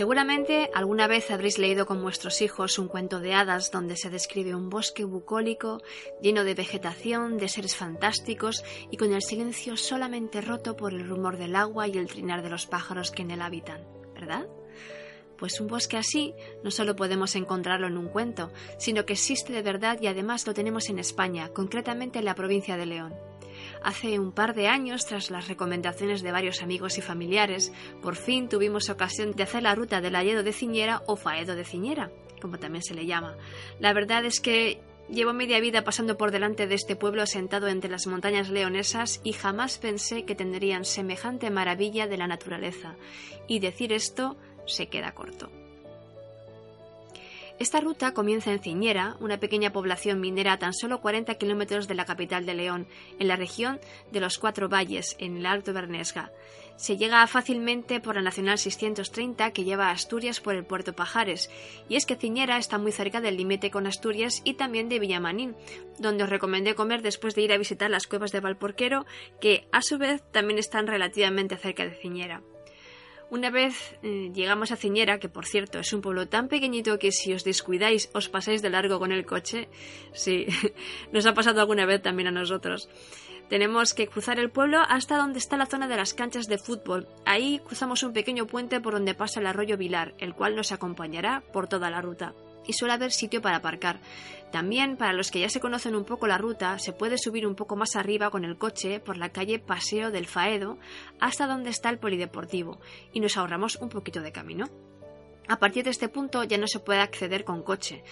Seguramente 0.00 0.70
alguna 0.72 1.06
vez 1.06 1.30
habréis 1.30 1.58
leído 1.58 1.84
con 1.84 2.00
vuestros 2.00 2.40
hijos 2.40 2.78
un 2.78 2.88
cuento 2.88 3.20
de 3.20 3.34
hadas 3.34 3.70
donde 3.70 3.98
se 3.98 4.08
describe 4.08 4.54
un 4.54 4.70
bosque 4.70 5.04
bucólico 5.04 5.82
lleno 6.22 6.42
de 6.42 6.54
vegetación, 6.54 7.36
de 7.36 7.50
seres 7.50 7.76
fantásticos 7.76 8.64
y 8.90 8.96
con 8.96 9.12
el 9.12 9.20
silencio 9.20 9.76
solamente 9.76 10.40
roto 10.40 10.74
por 10.74 10.94
el 10.94 11.06
rumor 11.06 11.36
del 11.36 11.54
agua 11.54 11.86
y 11.86 11.98
el 11.98 12.08
trinar 12.08 12.42
de 12.42 12.48
los 12.48 12.64
pájaros 12.64 13.10
que 13.10 13.20
en 13.20 13.30
él 13.30 13.42
habitan, 13.42 13.84
¿verdad? 14.14 14.46
Pues 15.36 15.60
un 15.60 15.66
bosque 15.66 15.98
así 15.98 16.32
no 16.64 16.70
solo 16.70 16.96
podemos 16.96 17.36
encontrarlo 17.36 17.86
en 17.86 17.98
un 17.98 18.08
cuento, 18.08 18.50
sino 18.78 19.04
que 19.04 19.12
existe 19.12 19.52
de 19.52 19.60
verdad 19.60 20.00
y 20.00 20.06
además 20.06 20.46
lo 20.46 20.54
tenemos 20.54 20.88
en 20.88 20.98
España, 20.98 21.50
concretamente 21.50 22.20
en 22.20 22.24
la 22.24 22.34
provincia 22.34 22.78
de 22.78 22.86
León. 22.86 23.14
Hace 23.82 24.18
un 24.18 24.32
par 24.32 24.54
de 24.54 24.68
años, 24.68 25.06
tras 25.06 25.30
las 25.30 25.48
recomendaciones 25.48 26.22
de 26.22 26.32
varios 26.32 26.62
amigos 26.62 26.98
y 26.98 27.02
familiares, 27.02 27.72
por 28.02 28.16
fin 28.16 28.48
tuvimos 28.48 28.90
ocasión 28.90 29.32
de 29.32 29.42
hacer 29.42 29.62
la 29.62 29.74
ruta 29.74 30.00
del 30.00 30.16
Alledo 30.16 30.42
de 30.42 30.52
Ciñera 30.52 31.02
o 31.06 31.16
Faedo 31.16 31.54
de 31.54 31.64
Ciñera, 31.64 32.10
como 32.40 32.58
también 32.58 32.82
se 32.82 32.94
le 32.94 33.06
llama. 33.06 33.36
La 33.78 33.92
verdad 33.92 34.24
es 34.24 34.40
que 34.40 34.80
Llevo 35.10 35.32
media 35.32 35.58
vida 35.58 35.82
pasando 35.82 36.16
por 36.16 36.30
delante 36.30 36.68
de 36.68 36.76
este 36.76 36.94
pueblo 36.94 37.26
sentado 37.26 37.66
entre 37.66 37.90
las 37.90 38.06
montañas 38.06 38.48
leonesas 38.48 39.20
y 39.24 39.32
jamás 39.32 39.78
pensé 39.78 40.24
que 40.24 40.36
tendrían 40.36 40.84
semejante 40.84 41.50
maravilla 41.50 42.06
de 42.06 42.16
la 42.16 42.28
naturaleza. 42.28 42.94
Y 43.48 43.58
decir 43.58 43.92
esto 43.92 44.36
se 44.66 44.86
queda 44.88 45.12
corto. 45.12 45.50
Esta 47.60 47.78
ruta 47.78 48.14
comienza 48.14 48.50
en 48.52 48.60
Ciñera, 48.60 49.16
una 49.20 49.38
pequeña 49.38 49.70
población 49.70 50.18
minera 50.18 50.54
a 50.54 50.58
tan 50.58 50.72
solo 50.72 51.02
40 51.02 51.34
kilómetros 51.34 51.88
de 51.88 51.94
la 51.94 52.06
capital 52.06 52.46
de 52.46 52.54
León, 52.54 52.88
en 53.18 53.28
la 53.28 53.36
región 53.36 53.78
de 54.10 54.20
los 54.20 54.38
Cuatro 54.38 54.70
Valles, 54.70 55.14
en 55.18 55.36
el 55.36 55.44
Alto 55.44 55.74
Bernesga. 55.74 56.32
Se 56.76 56.96
llega 56.96 57.26
fácilmente 57.26 58.00
por 58.00 58.14
la 58.14 58.22
Nacional 58.22 58.56
630 58.56 59.50
que 59.50 59.64
lleva 59.64 59.88
a 59.88 59.90
Asturias 59.90 60.40
por 60.40 60.54
el 60.54 60.64
puerto 60.64 60.94
Pajares, 60.94 61.50
y 61.86 61.96
es 61.96 62.06
que 62.06 62.16
Ciñera 62.16 62.56
está 62.56 62.78
muy 62.78 62.92
cerca 62.92 63.20
del 63.20 63.36
límite 63.36 63.70
con 63.70 63.86
Asturias 63.86 64.40
y 64.42 64.54
también 64.54 64.88
de 64.88 64.98
Villamanín, 64.98 65.54
donde 65.98 66.24
os 66.24 66.30
recomendé 66.30 66.74
comer 66.74 67.02
después 67.02 67.34
de 67.34 67.42
ir 67.42 67.52
a 67.52 67.58
visitar 67.58 67.90
las 67.90 68.06
cuevas 68.06 68.32
de 68.32 68.40
Valporquero, 68.40 69.04
que 69.38 69.68
a 69.70 69.82
su 69.82 69.98
vez 69.98 70.22
también 70.32 70.58
están 70.58 70.86
relativamente 70.86 71.58
cerca 71.58 71.84
de 71.84 71.94
Ciñera. 71.94 72.40
Una 73.30 73.50
vez 73.50 73.96
eh, 74.02 74.32
llegamos 74.34 74.72
a 74.72 74.76
Ciñera, 74.76 75.20
que 75.20 75.28
por 75.28 75.46
cierto 75.46 75.78
es 75.78 75.92
un 75.92 76.00
pueblo 76.00 76.26
tan 76.26 76.48
pequeñito 76.48 76.98
que 76.98 77.12
si 77.12 77.32
os 77.32 77.44
descuidáis 77.44 78.10
os 78.12 78.28
pasáis 78.28 78.60
de 78.60 78.70
largo 78.70 78.98
con 78.98 79.12
el 79.12 79.24
coche. 79.24 79.68
Sí, 80.12 80.46
nos 81.12 81.26
ha 81.26 81.34
pasado 81.34 81.60
alguna 81.60 81.86
vez 81.86 82.02
también 82.02 82.26
a 82.26 82.32
nosotros. 82.32 82.88
Tenemos 83.48 83.94
que 83.94 84.08
cruzar 84.08 84.40
el 84.40 84.50
pueblo 84.50 84.78
hasta 84.88 85.16
donde 85.16 85.38
está 85.38 85.56
la 85.56 85.66
zona 85.66 85.86
de 85.86 85.96
las 85.96 86.12
canchas 86.12 86.48
de 86.48 86.58
fútbol. 86.58 87.06
Ahí 87.24 87.60
cruzamos 87.60 88.02
un 88.02 88.12
pequeño 88.12 88.46
puente 88.46 88.80
por 88.80 88.94
donde 88.94 89.14
pasa 89.14 89.38
el 89.38 89.46
arroyo 89.46 89.76
Vilar, 89.76 90.14
el 90.18 90.34
cual 90.34 90.56
nos 90.56 90.72
acompañará 90.72 91.42
por 91.52 91.68
toda 91.68 91.90
la 91.90 92.02
ruta 92.02 92.34
y 92.66 92.72
suele 92.72 92.94
haber 92.94 93.12
sitio 93.12 93.42
para 93.42 93.56
aparcar. 93.56 94.00
También, 94.50 94.96
para 94.96 95.12
los 95.12 95.30
que 95.30 95.40
ya 95.40 95.48
se 95.48 95.60
conocen 95.60 95.94
un 95.94 96.04
poco 96.04 96.26
la 96.26 96.38
ruta, 96.38 96.78
se 96.78 96.92
puede 96.92 97.18
subir 97.18 97.46
un 97.46 97.54
poco 97.54 97.76
más 97.76 97.94
arriba 97.94 98.30
con 98.30 98.44
el 98.44 98.58
coche 98.58 98.98
por 98.98 99.16
la 99.16 99.30
calle 99.30 99.60
Paseo 99.60 100.10
del 100.10 100.26
Faedo 100.26 100.78
hasta 101.20 101.46
donde 101.46 101.70
está 101.70 101.88
el 101.88 101.98
polideportivo 101.98 102.80
y 103.12 103.20
nos 103.20 103.36
ahorramos 103.36 103.76
un 103.76 103.88
poquito 103.88 104.20
de 104.20 104.32
camino. 104.32 104.68
A 105.46 105.58
partir 105.58 105.84
de 105.84 105.90
este 105.90 106.08
punto 106.08 106.44
ya 106.44 106.58
no 106.58 106.66
se 106.66 106.80
puede 106.80 107.00
acceder 107.00 107.44
con 107.44 107.62
coche. 107.62 108.02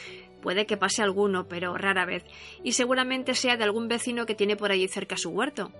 Puede 0.40 0.66
que 0.66 0.76
pase 0.76 1.02
alguno, 1.02 1.48
pero 1.48 1.76
rara 1.76 2.04
vez, 2.04 2.24
y 2.62 2.72
seguramente 2.72 3.34
sea 3.34 3.56
de 3.56 3.64
algún 3.64 3.88
vecino 3.88 4.26
que 4.26 4.34
tiene 4.34 4.56
por 4.56 4.70
allí 4.70 4.86
cerca 4.88 5.16
su 5.16 5.30
huerto. 5.30 5.72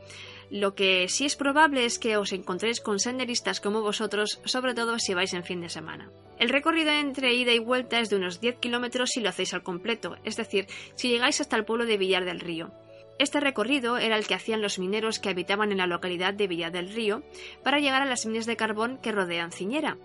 Lo 0.51 0.75
que 0.75 1.09
sí 1.09 1.27
es 1.27 1.37
probable 1.37 1.85
es 1.85 1.99
que 1.99 2.17
os 2.17 2.33
encontréis 2.33 2.81
con 2.81 2.99
senderistas 2.99 3.61
como 3.61 3.83
vosotros, 3.83 4.41
sobre 4.45 4.75
todo 4.75 4.99
si 4.99 5.15
vais 5.15 5.33
en 5.35 5.45
fin 5.45 5.61
de 5.61 5.69
semana. 5.69 6.11
El 6.39 6.49
recorrido 6.49 6.91
entre 6.91 7.35
ida 7.35 7.53
y 7.53 7.59
vuelta 7.59 8.01
es 8.01 8.11
de 8.11 8.17
unos 8.17 8.41
10 8.41 8.59
kilómetros 8.59 9.11
si 9.11 9.21
lo 9.21 9.29
hacéis 9.29 9.55
al 9.55 9.63
completo, 9.63 10.17
es 10.25 10.37
decir, 10.37 10.67
si 10.95 11.09
llegáis 11.09 11.41
hasta 11.41 11.57
el 11.57 11.65
pueblo 11.65 11.85
de 11.85 11.99
Villar 11.99 12.25
del 12.25 12.41
Río. 12.41 12.71
Este 13.19 13.41
recorrido 13.41 13.99
era 13.99 14.17
el 14.17 14.27
que 14.27 14.35
hacían 14.35 14.63
los 14.63 14.79
mineros 14.79 15.19
que 15.19 15.29
habitaban 15.29 15.73
en 15.73 15.79
la 15.79 15.89
localidad 15.89 16.35
de 16.35 16.47
Villar 16.47 16.71
del 16.71 16.93
Río 16.93 17.23
para 17.65 17.81
llegar 17.81 18.01
a 18.01 18.07
las 18.07 18.25
minas 18.27 18.47
de 18.47 18.57
carbón 18.57 18.99
que 18.99 19.13
rodean 19.13 19.51
Ciñera. 19.51 19.97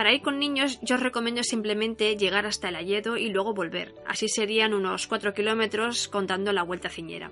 Para 0.00 0.14
ir 0.14 0.22
con 0.22 0.38
niños 0.38 0.78
yo 0.80 0.94
os 0.96 1.02
recomiendo 1.02 1.42
simplemente 1.42 2.16
llegar 2.16 2.46
hasta 2.46 2.70
el 2.70 2.76
Alledo 2.76 3.18
y 3.18 3.28
luego 3.28 3.52
volver. 3.52 3.94
Así 4.06 4.30
serían 4.30 4.72
unos 4.72 5.06
4 5.06 5.34
kilómetros 5.34 6.08
contando 6.08 6.54
la 6.54 6.62
vuelta 6.62 6.88
Ciñera. 6.88 7.30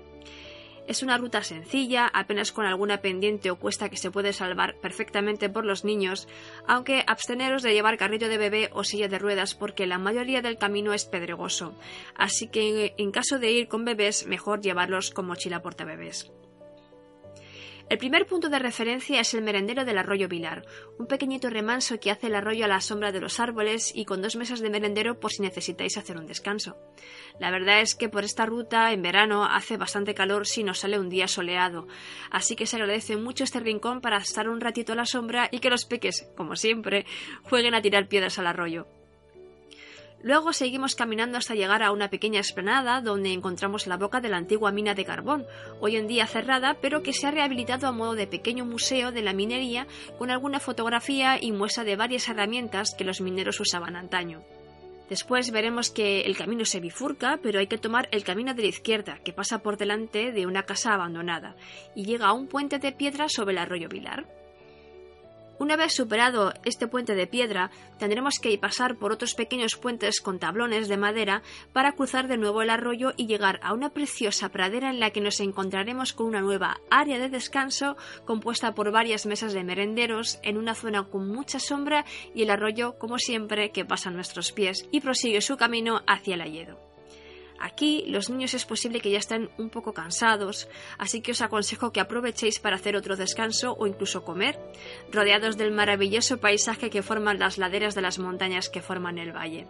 Es 0.87 1.01
una 1.01 1.17
ruta 1.17 1.41
sencilla, 1.41 2.05
apenas 2.05 2.51
con 2.51 2.67
alguna 2.67 3.01
pendiente 3.01 3.49
o 3.49 3.57
cuesta 3.57 3.89
que 3.89 3.97
se 3.97 4.11
puede 4.11 4.33
salvar 4.33 4.75
perfectamente 4.81 5.49
por 5.49 5.65
los 5.65 5.83
niños, 5.83 6.27
aunque 6.67 7.03
absteneros 7.07 7.63
de 7.63 7.73
llevar 7.73 7.97
carrito 7.97 8.27
de 8.27 8.37
bebé 8.37 8.69
o 8.71 8.83
silla 8.83 9.07
de 9.07 9.17
ruedas 9.17 9.55
porque 9.55 9.87
la 9.87 9.97
mayoría 9.97 10.43
del 10.43 10.59
camino 10.59 10.93
es 10.93 11.05
pedregoso, 11.05 11.73
así 12.15 12.49
que 12.49 12.93
en 12.99 13.09
caso 13.09 13.39
de 13.39 13.49
ir 13.49 13.67
con 13.67 13.83
bebés 13.83 14.27
mejor 14.27 14.61
llevarlos 14.61 15.09
con 15.09 15.25
mochila 15.25 15.63
portabebés. 15.63 16.31
El 17.89 17.97
primer 17.97 18.27
punto 18.27 18.49
de 18.49 18.59
referencia 18.59 19.19
es 19.19 19.33
el 19.33 19.41
merendero 19.41 19.83
del 19.83 19.97
arroyo 19.97 20.27
Vilar, 20.27 20.63
un 20.99 21.07
pequeñito 21.07 21.49
remanso 21.49 21.99
que 21.99 22.11
hace 22.11 22.27
el 22.27 22.35
arroyo 22.35 22.65
a 22.65 22.67
la 22.67 22.81
sombra 22.81 23.11
de 23.11 23.19
los 23.19 23.39
árboles 23.39 23.91
y 23.95 24.05
con 24.05 24.21
dos 24.21 24.35
mesas 24.35 24.59
de 24.59 24.69
merendero 24.69 25.19
por 25.19 25.31
si 25.31 25.41
necesitáis 25.41 25.97
hacer 25.97 26.15
un 26.15 26.27
descanso. 26.27 26.77
La 27.39 27.49
verdad 27.49 27.81
es 27.81 27.95
que 27.95 28.07
por 28.07 28.23
esta 28.23 28.45
ruta 28.45 28.93
en 28.93 29.01
verano 29.01 29.43
hace 29.43 29.75
bastante 29.75 30.13
calor 30.13 30.45
si 30.45 30.63
nos 30.63 30.77
sale 30.77 30.99
un 30.99 31.09
día 31.09 31.27
soleado, 31.27 31.87
así 32.29 32.55
que 32.55 32.67
se 32.67 32.75
agradece 32.75 33.17
mucho 33.17 33.43
este 33.43 33.59
rincón 33.59 34.01
para 34.01 34.17
estar 34.17 34.49
un 34.49 34.61
ratito 34.61 34.93
a 34.93 34.95
la 34.95 35.07
sombra 35.07 35.49
y 35.51 35.57
que 35.57 35.71
los 35.71 35.85
peques, 35.85 36.31
como 36.37 36.55
siempre, 36.55 37.07
jueguen 37.41 37.73
a 37.73 37.81
tirar 37.81 38.07
piedras 38.07 38.37
al 38.37 38.45
arroyo. 38.45 38.98
Luego 40.21 40.51
seguimos 40.51 40.95
caminando 40.95 41.37
hasta 41.37 41.55
llegar 41.55 41.81
a 41.81 41.91
una 41.91 42.09
pequeña 42.09 42.39
explanada 42.39 42.99
donde 42.99 43.31
encontramos 43.31 43.87
la 43.87 43.95
boca 43.95 44.19
de 44.19 44.27
la 44.27 44.35
antigua 44.35 44.71
mina 44.71 44.93
de 44.93 45.05
carbón, 45.05 45.45
hoy 45.79 45.95
en 45.95 46.07
día 46.07 46.27
cerrada, 46.27 46.77
pero 46.81 47.01
que 47.01 47.13
se 47.13 47.25
ha 47.25 47.31
rehabilitado 47.31 47.87
a 47.87 47.93
modo 47.93 48.15
de 48.15 48.27
pequeño 48.27 48.65
museo 48.65 49.13
de 49.13 49.21
la 49.21 49.31
minería 49.31 49.87
con 50.17 50.29
alguna 50.29 50.59
fotografía 50.59 51.41
y 51.41 51.53
muestra 51.53 51.85
de 51.85 51.95
varias 51.95 52.27
herramientas 52.27 52.93
que 52.97 53.05
los 53.05 53.21
mineros 53.21 53.61
usaban 53.61 53.95
antaño. 53.95 54.43
Después 55.09 55.51
veremos 55.51 55.89
que 55.89 56.21
el 56.21 56.37
camino 56.37 56.65
se 56.65 56.81
bifurca, 56.81 57.39
pero 57.41 57.59
hay 57.59 57.67
que 57.67 57.77
tomar 57.77 58.09
el 58.11 58.23
camino 58.23 58.53
de 58.53 58.61
la 58.61 58.67
izquierda, 58.67 59.19
que 59.23 59.33
pasa 59.33 59.59
por 59.59 59.77
delante 59.77 60.31
de 60.33 60.45
una 60.45 60.63
casa 60.63 60.93
abandonada, 60.93 61.55
y 61.95 62.05
llega 62.05 62.27
a 62.27 62.33
un 62.33 62.47
puente 62.47 62.77
de 62.77 62.91
piedra 62.91 63.27
sobre 63.27 63.53
el 63.53 63.57
arroyo 63.57 63.89
Vilar. 63.89 64.38
Una 65.59 65.75
vez 65.75 65.93
superado 65.93 66.53
este 66.63 66.87
puente 66.87 67.15
de 67.15 67.27
piedra, 67.27 67.69
tendremos 67.97 68.39
que 68.41 68.57
pasar 68.57 68.95
por 68.95 69.11
otros 69.11 69.33
pequeños 69.35 69.75
puentes 69.75 70.21
con 70.21 70.39
tablones 70.39 70.87
de 70.87 70.95
madera 70.95 71.43
para 71.73 71.91
cruzar 71.91 72.29
de 72.29 72.37
nuevo 72.37 72.61
el 72.61 72.69
arroyo 72.69 73.11
y 73.17 73.27
llegar 73.27 73.59
a 73.61 73.73
una 73.73 73.89
preciosa 73.89 74.49
pradera 74.49 74.89
en 74.89 75.01
la 75.01 75.11
que 75.11 75.19
nos 75.19 75.41
encontraremos 75.41 76.13
con 76.13 76.27
una 76.27 76.39
nueva 76.39 76.77
área 76.89 77.19
de 77.19 77.27
descanso 77.27 77.97
compuesta 78.25 78.73
por 78.73 78.91
varias 78.91 79.25
mesas 79.25 79.51
de 79.51 79.65
merenderos 79.65 80.39
en 80.43 80.57
una 80.57 80.75
zona 80.75 81.03
con 81.03 81.27
mucha 81.27 81.59
sombra 81.59 82.05
y 82.33 82.43
el 82.43 82.51
arroyo, 82.51 82.97
como 82.97 83.17
siempre, 83.17 83.71
que 83.71 83.83
pasa 83.83 84.09
a 84.09 84.13
nuestros 84.13 84.53
pies 84.53 84.87
y 84.91 85.01
prosigue 85.01 85.41
su 85.41 85.57
camino 85.57 86.03
hacia 86.07 86.35
el 86.35 86.41
Alledo. 86.41 86.88
Aquí 87.59 88.05
los 88.07 88.29
niños 88.29 88.53
es 88.53 88.65
posible 88.65 89.01
que 89.01 89.11
ya 89.11 89.19
estén 89.19 89.49
un 89.57 89.69
poco 89.69 89.93
cansados, 89.93 90.67
así 90.97 91.21
que 91.21 91.31
os 91.31 91.41
aconsejo 91.41 91.91
que 91.91 91.99
aprovechéis 91.99 92.59
para 92.59 92.77
hacer 92.77 92.95
otro 92.95 93.15
descanso 93.15 93.75
o 93.77 93.85
incluso 93.85 94.23
comer, 94.23 94.57
rodeados 95.11 95.57
del 95.57 95.71
maravilloso 95.71 96.39
paisaje 96.39 96.89
que 96.89 97.03
forman 97.03 97.39
las 97.39 97.57
laderas 97.57 97.95
de 97.95 98.01
las 98.01 98.19
montañas 98.19 98.69
que 98.69 98.81
forman 98.81 99.17
el 99.17 99.35
valle. 99.35 99.67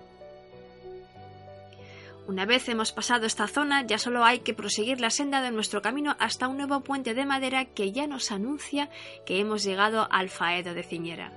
Una 2.28 2.45
vez 2.45 2.69
hemos 2.69 2.91
pasado 2.91 3.25
esta 3.25 3.47
zona, 3.47 3.88
ya 3.88 3.97
solo 3.97 4.23
hay 4.23 4.41
que 4.41 4.54
proseguir 4.54 5.02
la 5.02 5.10
senda 5.10 5.41
de 5.41 5.49
nuestro 5.49 5.82
camino 5.82 6.15
hasta 6.19 6.47
un 6.47 6.58
nuevo 6.58 6.82
puente 6.82 7.15
de 7.15 7.25
madera 7.25 7.65
que 7.65 7.91
ya 7.91 8.06
nos 8.06 8.32
anuncia 8.32 8.91
que 9.25 9.39
hemos 9.39 9.63
llegado 9.63 10.08
al 10.12 10.30
Faedo 10.30 10.75
de 10.75 10.84
Ciñera. 10.84 11.32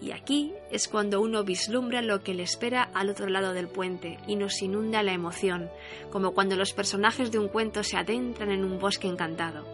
Y 0.00 0.12
aquí 0.12 0.54
es 0.70 0.88
cuando 0.88 1.20
uno 1.20 1.44
vislumbra 1.44 2.00
lo 2.00 2.22
que 2.22 2.32
le 2.32 2.42
espera 2.42 2.90
al 2.94 3.10
otro 3.10 3.28
lado 3.28 3.52
del 3.52 3.68
puente 3.68 4.18
y 4.26 4.36
nos 4.36 4.62
inunda 4.62 5.02
la 5.02 5.12
emoción, 5.12 5.70
como 6.10 6.32
cuando 6.32 6.56
los 6.56 6.72
personajes 6.72 7.30
de 7.30 7.38
un 7.38 7.48
cuento 7.48 7.82
se 7.82 7.98
adentran 7.98 8.50
en 8.50 8.64
un 8.64 8.78
bosque 8.78 9.08
encantado. 9.08 9.66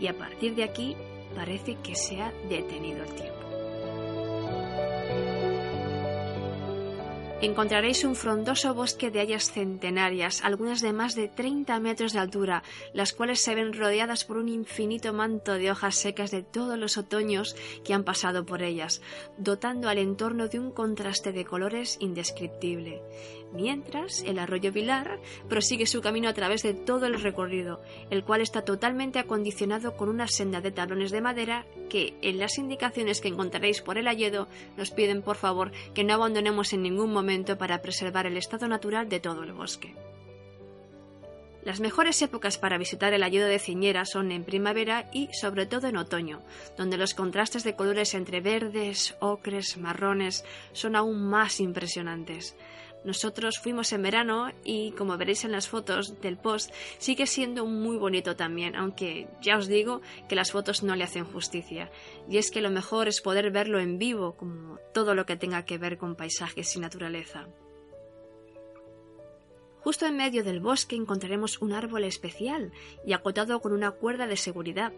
Y 0.00 0.06
a 0.06 0.16
partir 0.16 0.54
de 0.54 0.64
aquí 0.64 0.96
parece 1.34 1.76
que 1.82 1.94
se 1.94 2.22
ha 2.22 2.32
detenido 2.48 3.04
el 3.04 3.14
tiempo. 3.14 3.53
Encontraréis 7.44 8.04
un 8.04 8.16
frondoso 8.16 8.72
bosque 8.74 9.10
de 9.10 9.20
hayas 9.20 9.52
centenarias, 9.52 10.42
algunas 10.42 10.80
de 10.80 10.92
más 10.92 11.14
de 11.14 11.28
30 11.28 11.78
metros 11.80 12.12
de 12.12 12.18
altura, 12.18 12.62
las 12.94 13.12
cuales 13.12 13.40
se 13.40 13.54
ven 13.54 13.74
rodeadas 13.74 14.24
por 14.24 14.38
un 14.38 14.48
infinito 14.48 15.12
manto 15.12 15.52
de 15.52 15.70
hojas 15.70 15.96
secas 15.96 16.30
de 16.30 16.42
todos 16.42 16.78
los 16.78 16.96
otoños 16.96 17.54
que 17.84 17.92
han 17.92 18.04
pasado 18.04 18.46
por 18.46 18.62
ellas, 18.62 19.02
dotando 19.36 19.88
al 19.88 19.98
entorno 19.98 20.48
de 20.48 20.58
un 20.58 20.70
contraste 20.70 21.32
de 21.32 21.44
colores 21.44 21.98
indescriptible. 22.00 23.02
Mientras, 23.52 24.22
el 24.22 24.38
arroyo 24.38 24.72
Vilar 24.72 25.20
prosigue 25.48 25.86
su 25.86 26.00
camino 26.00 26.28
a 26.28 26.34
través 26.34 26.62
de 26.62 26.74
todo 26.74 27.06
el 27.06 27.20
recorrido, 27.20 27.82
el 28.10 28.24
cual 28.24 28.40
está 28.40 28.62
totalmente 28.62 29.20
acondicionado 29.20 29.96
con 29.96 30.08
una 30.08 30.26
senda 30.26 30.60
de 30.60 30.72
tablones 30.72 31.12
de 31.12 31.20
madera 31.20 31.64
que, 31.88 32.16
en 32.22 32.38
las 32.38 32.58
indicaciones 32.58 33.20
que 33.20 33.28
encontraréis 33.28 33.80
por 33.80 33.96
el 33.96 34.08
Alledo, 34.08 34.48
nos 34.76 34.90
piden 34.90 35.22
por 35.22 35.36
favor 35.36 35.70
que 35.94 36.02
no 36.02 36.14
abandonemos 36.14 36.72
en 36.72 36.82
ningún 36.82 37.12
momento 37.12 37.33
para 37.42 37.82
preservar 37.82 38.26
el 38.26 38.36
estado 38.36 38.68
natural 38.68 39.08
de 39.08 39.20
todo 39.20 39.42
el 39.42 39.52
bosque. 39.52 39.94
Las 41.64 41.80
mejores 41.80 42.20
épocas 42.20 42.58
para 42.58 42.76
visitar 42.76 43.14
el 43.14 43.22
Alledo 43.22 43.48
de 43.48 43.58
Ciñera 43.58 44.04
son 44.04 44.30
en 44.32 44.44
primavera 44.44 45.08
y 45.12 45.30
sobre 45.32 45.64
todo 45.64 45.88
en 45.88 45.96
otoño, 45.96 46.42
donde 46.76 46.98
los 46.98 47.14
contrastes 47.14 47.64
de 47.64 47.74
colores 47.74 48.14
entre 48.14 48.40
verdes, 48.40 49.16
ocres, 49.18 49.78
marrones 49.78 50.44
son 50.72 50.94
aún 50.94 51.22
más 51.22 51.60
impresionantes. 51.60 52.54
Nosotros 53.04 53.58
fuimos 53.58 53.92
en 53.92 54.02
verano 54.02 54.50
y 54.64 54.92
como 54.92 55.18
veréis 55.18 55.44
en 55.44 55.52
las 55.52 55.68
fotos 55.68 56.20
del 56.22 56.38
post 56.38 56.72
sigue 56.98 57.26
siendo 57.26 57.66
muy 57.66 57.98
bonito 57.98 58.34
también, 58.34 58.74
aunque 58.74 59.28
ya 59.42 59.58
os 59.58 59.68
digo 59.68 60.00
que 60.28 60.34
las 60.34 60.52
fotos 60.52 60.82
no 60.82 60.96
le 60.96 61.04
hacen 61.04 61.26
justicia. 61.26 61.90
Y 62.30 62.38
es 62.38 62.50
que 62.50 62.62
lo 62.62 62.70
mejor 62.70 63.08
es 63.08 63.20
poder 63.20 63.50
verlo 63.50 63.78
en 63.78 63.98
vivo, 63.98 64.36
como 64.36 64.78
todo 64.94 65.14
lo 65.14 65.26
que 65.26 65.36
tenga 65.36 65.66
que 65.66 65.76
ver 65.76 65.98
con 65.98 66.16
paisajes 66.16 66.74
y 66.76 66.80
naturaleza. 66.80 67.46
Justo 69.80 70.06
en 70.06 70.16
medio 70.16 70.42
del 70.42 70.60
bosque 70.60 70.96
encontraremos 70.96 71.60
un 71.60 71.74
árbol 71.74 72.04
especial 72.04 72.72
y 73.04 73.12
acotado 73.12 73.60
con 73.60 73.74
una 73.74 73.90
cuerda 73.90 74.26
de 74.26 74.38
seguridad, 74.38 74.94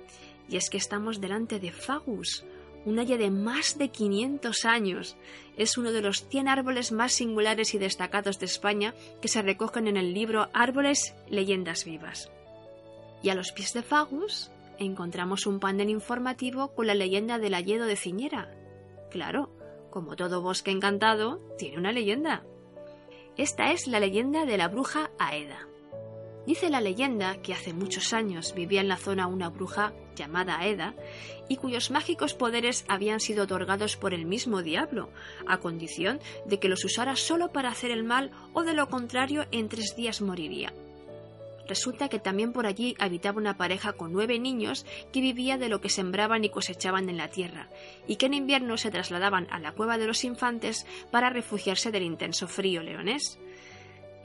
y 0.49 0.59
es 0.59 0.71
que 0.71 0.77
estamos 0.77 1.21
delante 1.21 1.59
de 1.59 1.73
Fagus, 1.73 2.45
un 2.87 2.99
haya 3.01 3.19
de 3.19 3.31
más 3.31 3.77
de 3.77 3.91
500 3.91 4.65
años. 4.65 5.17
Es 5.59 5.77
uno 5.77 5.93
de 5.93 6.01
los 6.01 6.27
100 6.29 6.49
árboles 6.49 6.93
más 6.93 7.13
singulares 7.13 7.75
y 7.75 7.79
destacados 7.79 8.39
de 8.39 8.47
España 8.47 8.95
que 9.21 9.29
se 9.29 9.43
recogen 9.43 9.89
en 9.89 9.97
el 9.97 10.15
libro 10.15 10.49
Árboles, 10.55 11.15
Leyendas 11.29 11.85
Vivas. 11.85 12.31
Y 13.23 13.31
a 13.31 13.35
los 13.35 13.53
pies 13.53 13.75
de 13.75 13.83
Fagus 13.83 14.51
encontramos 14.79 15.47
un 15.47 15.59
panel 15.59 15.91
informativo 15.91 16.69
con 16.75 16.87
la 16.87 16.95
leyenda 16.95 17.39
del 17.39 17.55
Alledo 17.55 17.87
de 17.87 17.97
Ciñera. 17.97 18.55
Claro, 19.11 19.51
como 19.91 20.15
todo 20.15 20.41
bosque 20.41 20.71
encantado, 20.71 21.41
tiene 21.59 21.79
una 21.79 21.93
leyenda. 21.93 22.45
Esta 23.37 23.73
es 23.73 23.87
la 23.87 24.01
leyenda 24.01 24.47
de 24.47 24.59
la 24.59 24.69
bruja 24.69 25.11
Aeda. 25.19 25.67
Dice 26.47 26.71
la 26.71 26.81
leyenda 26.81 27.43
que 27.43 27.53
hace 27.53 27.73
muchos 27.73 28.13
años 28.13 28.55
vivía 28.55 28.81
en 28.81 28.87
la 28.87 28.97
zona 28.97 29.27
una 29.27 29.49
bruja 29.49 29.93
llamada 30.15 30.61
Aeda 30.61 30.95
y 31.49 31.57
cuyos 31.57 31.91
mágicos 31.91 32.35
poderes 32.35 32.85
habían 32.87 33.19
sido 33.19 33.45
otorgados 33.45 33.97
por 33.97 34.15
el 34.15 34.27
mismo 34.27 34.63
diablo, 34.63 35.11
a 35.49 35.59
condición 35.59 36.21
de 36.47 36.61
que 36.61 36.69
los 36.69 36.85
usara 36.85 37.17
solo 37.17 37.51
para 37.51 37.71
hacer 37.71 37.91
el 37.91 38.05
mal 38.05 38.31
o 38.53 38.63
de 38.63 38.75
lo 38.75 38.89
contrario 38.89 39.45
en 39.51 39.69
tres 39.69 39.97
días 39.97 40.21
moriría. 40.21 40.73
Resulta 41.69 42.09
que 42.09 42.21
también 42.21 42.53
por 42.53 42.65
allí 42.65 42.95
habitaba 43.01 43.39
una 43.39 43.57
pareja 43.57 43.95
con 43.95 44.13
nueve 44.13 44.39
niños 44.39 44.87
que 45.13 45.21
vivía 45.21 45.59
de 45.59 45.69
lo 45.69 45.81
que 45.81 45.89
sembraban 45.89 46.45
y 46.45 46.49
cosechaban 46.49 47.09
en 47.09 47.17
la 47.17 47.27
tierra, 47.27 47.69
y 48.07 48.17
que 48.17 48.27
en 48.27 48.35
invierno 48.35 48.77
se 48.77 48.93
trasladaban 48.93 49.49
a 49.51 49.59
la 49.59 49.73
cueva 49.73 49.99
de 49.99 50.07
los 50.07 50.23
infantes 50.23 50.87
para 51.11 51.29
refugiarse 51.29 51.91
del 51.91 52.05
intenso 52.05 52.47
frío 52.47 52.85
leonés 52.85 53.37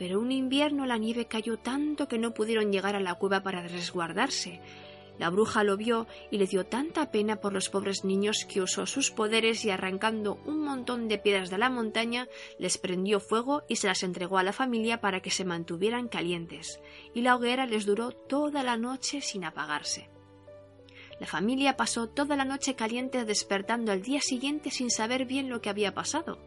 pero 0.02 0.20
un 0.20 0.32
invierno 0.32 0.88
la 0.88 0.98
nieve 0.98 1.28
cayó 1.28 1.60
tanto 1.60 2.08
que 2.08 2.18
no 2.18 2.34
pudieron 2.34 2.72
llegar 2.72 2.96
a 2.96 3.00
la 3.00 3.14
cueva 3.14 3.44
para 3.44 3.62
resguardarse. 3.62 4.60
La 5.20 5.30
bruja 5.30 5.64
lo 5.64 5.78
vio 5.78 6.08
y 6.32 6.40
le 6.40 6.48
dio 6.48 6.66
tanta 6.66 7.12
pena 7.12 7.36
por 7.36 7.54
los 7.54 7.70
pobres 7.70 8.04
niños 8.04 8.48
que 8.50 8.64
usó 8.64 8.88
sus 8.88 9.12
poderes 9.12 9.64
y 9.64 9.70
arrancando 9.70 10.40
un 10.48 10.64
montón 10.64 11.08
de 11.08 11.20
piedras 11.20 11.52
de 11.52 11.60
la 11.60 11.70
montaña 11.70 12.28
les 12.58 12.80
prendió 12.80 13.20
fuego 13.20 13.62
y 13.70 13.76
se 13.76 13.86
las 13.86 14.02
entregó 14.02 14.40
a 14.40 14.44
la 14.44 14.54
familia 14.54 15.02
para 15.02 15.20
que 15.20 15.30
se 15.30 15.46
mantuvieran 15.46 16.08
calientes, 16.08 16.82
y 17.14 17.22
la 17.22 17.36
hoguera 17.36 17.68
les 17.68 17.86
duró 17.86 18.12
toda 18.12 18.64
la 18.64 18.78
noche 18.78 19.22
sin 19.22 19.44
apagarse. 19.44 20.11
La 21.22 21.28
familia 21.28 21.78
pasó 21.78 22.10
toda 22.10 22.36
la 22.36 22.46
noche 22.46 22.74
caliente 22.74 23.26
despertando 23.26 23.92
al 23.92 24.02
día 24.02 24.22
siguiente 24.22 24.72
sin 24.72 24.90
saber 24.90 25.26
bien 25.26 25.50
lo 25.50 25.62
que 25.62 25.70
había 25.70 25.94
pasado. 25.94 26.40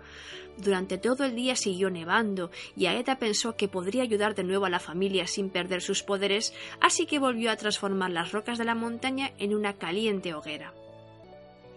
Durante 0.59 0.99
todo 0.99 1.23
el 1.23 1.37
día 1.37 1.55
siguió 1.55 1.91
nevando 1.91 2.51
y 2.75 2.87
Aeta 2.87 3.21
pensó 3.21 3.55
que 3.55 3.69
podría 3.69 4.03
ayudar 4.03 4.35
de 4.35 4.43
nuevo 4.43 4.65
a 4.65 4.71
la 4.71 4.81
familia 4.81 5.29
sin 5.29 5.49
perder 5.49 5.81
sus 5.81 6.03
poderes, 6.03 6.53
así 6.81 7.07
que 7.07 7.21
volvió 7.21 7.53
a 7.53 7.57
transformar 7.57 8.11
las 8.11 8.33
rocas 8.33 8.59
de 8.59 8.65
la 8.65 8.75
montaña 8.75 9.31
en 9.39 9.55
una 9.55 9.75
caliente 9.75 10.35
hoguera. 10.35 10.75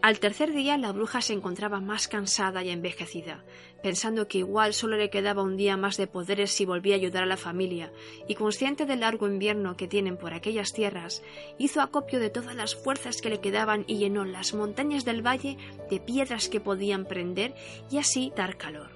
Al 0.08 0.22
tercer 0.22 0.54
día 0.54 0.78
la 0.78 0.94
bruja 0.94 1.20
se 1.20 1.34
encontraba 1.34 1.82
más 1.82 2.08
cansada 2.08 2.64
y 2.64 2.70
envejecida, 2.70 3.44
pensando 3.84 4.30
que 4.30 4.38
igual 4.38 4.74
solo 4.74 4.96
le 4.96 5.10
quedaba 5.10 5.44
un 5.44 5.58
día 5.58 5.76
más 5.76 5.98
de 5.98 6.08
poderes 6.08 6.50
si 6.50 6.64
volvía 6.64 6.96
a 6.96 6.98
ayudar 6.98 7.24
a 7.24 7.26
la 7.26 7.36
familia, 7.36 7.92
y 8.26 8.36
consciente 8.36 8.86
del 8.86 9.02
largo 9.02 9.28
invierno 9.28 9.76
que 9.76 9.90
tienen 9.90 10.16
por 10.16 10.34
aquellas 10.34 10.72
tierras, 10.72 11.24
hizo 11.58 11.82
acopio 11.82 12.22
de 12.22 12.30
todas 12.30 12.56
las 12.56 12.74
fuerzas 12.74 13.20
que 13.20 13.30
le 13.30 13.42
quedaban 13.42 13.84
y 13.86 13.98
llenó 13.98 14.24
las 14.24 14.54
montañas 14.54 15.04
del 15.04 15.28
valle 15.28 15.58
de 15.90 16.00
piedras 16.00 16.48
que 16.48 16.62
podían 16.62 17.04
prender 17.04 17.54
y 17.92 17.98
así 17.98 18.32
dar 18.34 18.56
calor. 18.56 18.92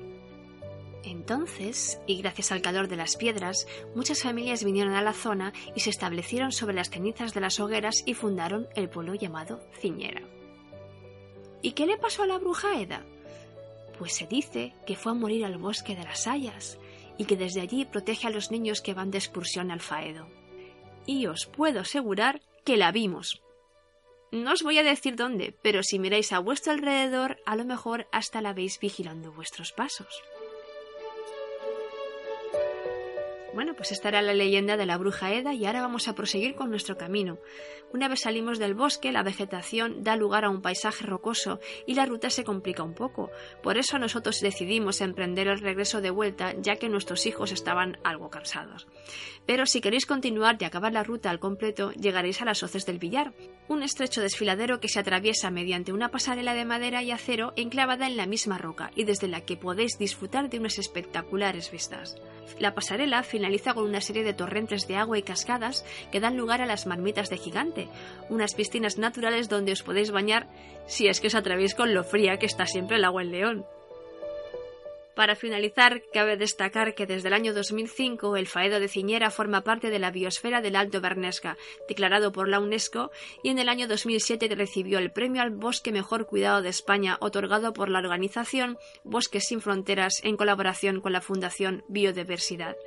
Entonces, 1.04 2.00
y 2.08 2.22
gracias 2.22 2.54
al 2.54 2.62
calor 2.62 2.88
de 2.88 2.96
las 2.96 3.18
piedras, 3.18 3.68
muchas 3.96 4.22
familias 4.22 4.64
vinieron 4.64 4.94
a 4.94 5.02
la 5.02 5.12
zona 5.12 5.52
y 5.76 5.82
se 5.82 5.90
establecieron 5.90 6.54
sobre 6.54 6.74
las 6.74 6.90
cenizas 6.90 7.34
de 7.34 7.42
las 7.42 7.60
hogueras 7.60 8.02
y 8.06 8.14
fundaron 8.14 8.70
el 8.76 8.88
pueblo 8.88 9.14
llamado 9.14 9.60
Ciñera. 9.82 10.22
¿Y 11.62 11.72
qué 11.72 11.86
le 11.86 11.98
pasó 11.98 12.24
a 12.24 12.28
la 12.28 12.38
bruja 12.38 12.80
Eda? 12.80 13.06
Pues 13.98 14.16
se 14.16 14.26
dice 14.26 14.74
que 14.86 14.96
fue 14.96 15.12
a 15.12 15.16
morir 15.16 15.46
al 15.46 15.58
bosque 15.58 15.96
de 15.96 16.04
las 16.04 16.28
Hayas 16.28 16.80
y 17.18 17.26
que 17.26 17.38
desde 17.38 17.62
allí 17.62 17.86
protege 17.86 18.28
a 18.28 18.32
los 18.32 18.50
niños 18.50 18.82
que 18.82 18.94
van 18.94 19.12
de 19.12 19.20
excursión 19.20 19.70
al 19.70 19.80
Faedo. 19.80 20.28
Y 21.06 21.28
os 21.28 21.46
puedo 21.46 21.82
asegurar 21.82 22.42
que 22.66 22.78
la 22.78 22.92
vimos. 22.92 23.42
No 24.32 24.54
os 24.54 24.64
voy 24.64 24.78
a 24.80 24.84
decir 24.84 25.16
dónde, 25.16 25.54
pero 25.62 25.84
si 25.84 26.00
miráis 26.00 26.32
a 26.32 26.40
vuestro 26.40 26.72
alrededor, 26.72 27.38
a 27.46 27.56
lo 27.56 27.66
mejor 27.66 28.08
hasta 28.12 28.42
la 28.42 28.54
veis 28.54 28.80
vigilando 28.80 29.32
vuestros 29.34 29.72
pasos. 29.72 30.22
Bueno, 33.54 33.74
pues 33.76 33.92
esta 33.92 34.08
era 34.08 34.22
la 34.22 34.34
leyenda 34.34 34.78
de 34.78 34.86
la 34.86 34.98
bruja 34.98 35.34
Eda 35.34 35.54
y 35.54 35.66
ahora 35.66 35.82
vamos 35.82 36.08
a 36.08 36.16
proseguir 36.16 36.56
con 36.56 36.70
nuestro 36.70 36.98
camino. 36.98 37.38
Una 37.94 38.08
vez 38.08 38.22
salimos 38.22 38.60
del 38.60 38.76
bosque, 38.76 39.12
la 39.12 39.24
vegetación 39.24 40.04
da 40.04 40.16
lugar 40.16 40.46
a 40.46 40.50
un 40.50 40.62
paisaje 40.62 41.06
rocoso 41.06 41.60
y 41.86 41.96
la 41.96 42.06
ruta 42.06 42.30
se 42.30 42.46
complica 42.46 42.84
un 42.84 42.94
poco. 42.94 43.30
Por 43.62 43.78
eso 43.78 44.00
nosotros 44.00 44.40
decidimos 44.40 45.02
emprender 45.02 45.50
el 45.50 45.60
regreso 45.60 46.00
de 46.00 46.12
vuelta, 46.12 46.54
ya 46.62 46.78
que 46.78 46.88
nuestros 46.88 47.26
hijos 47.26 47.52
estaban 47.52 47.98
algo 48.06 48.30
cansados. 48.30 48.88
Pero 49.46 49.66
si 49.66 49.82
queréis 49.82 50.06
continuar 50.06 50.56
y 50.60 50.64
acabar 50.64 50.94
la 50.94 51.04
ruta 51.04 51.30
al 51.30 51.40
completo, 51.40 51.92
llegaréis 51.92 52.42
a 52.42 52.46
las 52.46 52.64
hoces 52.64 52.86
del 52.86 53.00
billar, 53.00 53.34
un 53.72 53.84
estrecho 53.84 54.22
desfiladero 54.22 54.82
que 54.82 54.90
se 54.90 55.00
atraviesa 55.00 55.50
mediante 55.50 55.94
una 55.94 56.10
pasarela 56.10 56.54
de 56.54 56.66
madera 56.66 57.04
y 57.04 57.12
acero 57.12 57.54
enclavada 57.56 58.06
en 58.06 58.18
la 58.18 58.26
misma 58.26 58.58
roca 58.58 58.92
y 58.96 59.06
desde 59.06 59.30
la 59.30 59.42
que 59.42 59.56
podéis 59.56 59.98
disfrutar 59.98 60.50
de 60.50 60.60
unas 60.60 60.78
espectaculares 60.78 61.72
vistas. 61.72 62.18
La 62.60 62.76
pasarela 62.76 63.24
finaliza 63.24 63.74
con 63.74 63.86
una 63.86 64.02
serie 64.02 64.24
de 64.24 64.34
torrentes 64.34 64.88
de 64.88 64.98
agua 64.98 65.18
y 65.18 65.24
cascadas 65.24 65.86
que 66.12 66.20
dan 66.20 66.36
lugar 66.36 66.62
a 66.62 66.66
las 66.66 66.86
marmitas 66.86 67.30
de 67.30 67.38
gigante, 67.38 67.88
unas 68.30 68.56
piscinas 68.56 68.98
naturales 68.98 69.48
donde 69.48 69.72
os 69.72 69.84
podéis 69.84 70.12
bañar 70.12 70.50
si 70.86 71.08
es 71.08 71.22
que 71.22 71.28
os 71.28 71.36
atrevéis 71.36 71.74
con 71.74 71.94
lo 71.94 72.04
fría 72.04 72.38
que 72.38 72.48
está 72.48 72.66
siempre 72.66 72.98
el 72.98 73.06
agua 73.06 73.22
en 73.22 73.32
León. 73.32 73.66
Para 75.16 75.36
finalizar, 75.36 76.02
cabe 76.14 76.38
destacar 76.38 76.96
que 76.96 77.06
desde 77.06 77.28
el 77.28 77.34
año 77.34 77.54
2005 77.54 78.38
el 78.38 78.48
Faedo 78.48 78.80
de 78.80 78.88
Ciñera 78.88 79.30
forma 79.30 79.62
parte 79.62 79.90
de 79.90 80.00
la 80.00 80.10
biosfera 80.10 80.62
del 80.62 80.78
Alto 80.78 81.02
Bernesga, 81.02 81.58
declarado 81.88 82.32
por 82.32 82.48
la 82.48 82.60
UNESCO, 82.60 83.12
y 83.44 83.50
en 83.50 83.60
el 83.60 83.68
año 83.68 83.88
2007 83.88 84.48
recibió 84.56 85.00
el 85.00 85.12
premio 85.12 85.42
al 85.42 85.52
bosque 85.52 85.92
mejor 85.92 86.28
cuidado 86.28 86.62
de 86.62 86.70
España, 86.70 87.18
otorgado 87.20 87.74
por 87.74 87.90
la 87.90 88.00
organización 88.00 88.78
Bosques 89.04 89.48
sin 89.48 89.62
Fronteras 89.62 90.22
en 90.24 90.38
colaboración 90.38 91.02
con 91.02 91.12
la 91.12 91.22
Fundación 91.22 91.84
Biodiversidad. 91.90 92.78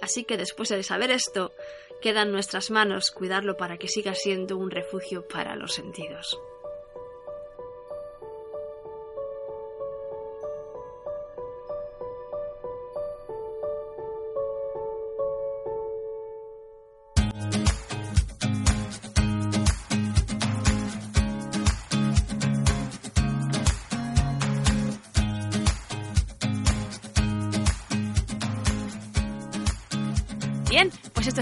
Así 0.00 0.24
que 0.24 0.36
después 0.36 0.70
de 0.70 0.82
saber 0.82 1.10
esto, 1.10 1.52
queda 2.00 2.22
en 2.22 2.32
nuestras 2.32 2.70
manos 2.70 3.10
cuidarlo 3.10 3.56
para 3.56 3.76
que 3.76 3.88
siga 3.88 4.14
siendo 4.14 4.56
un 4.56 4.70
refugio 4.70 5.28
para 5.28 5.54
los 5.54 5.74
sentidos. 5.74 6.38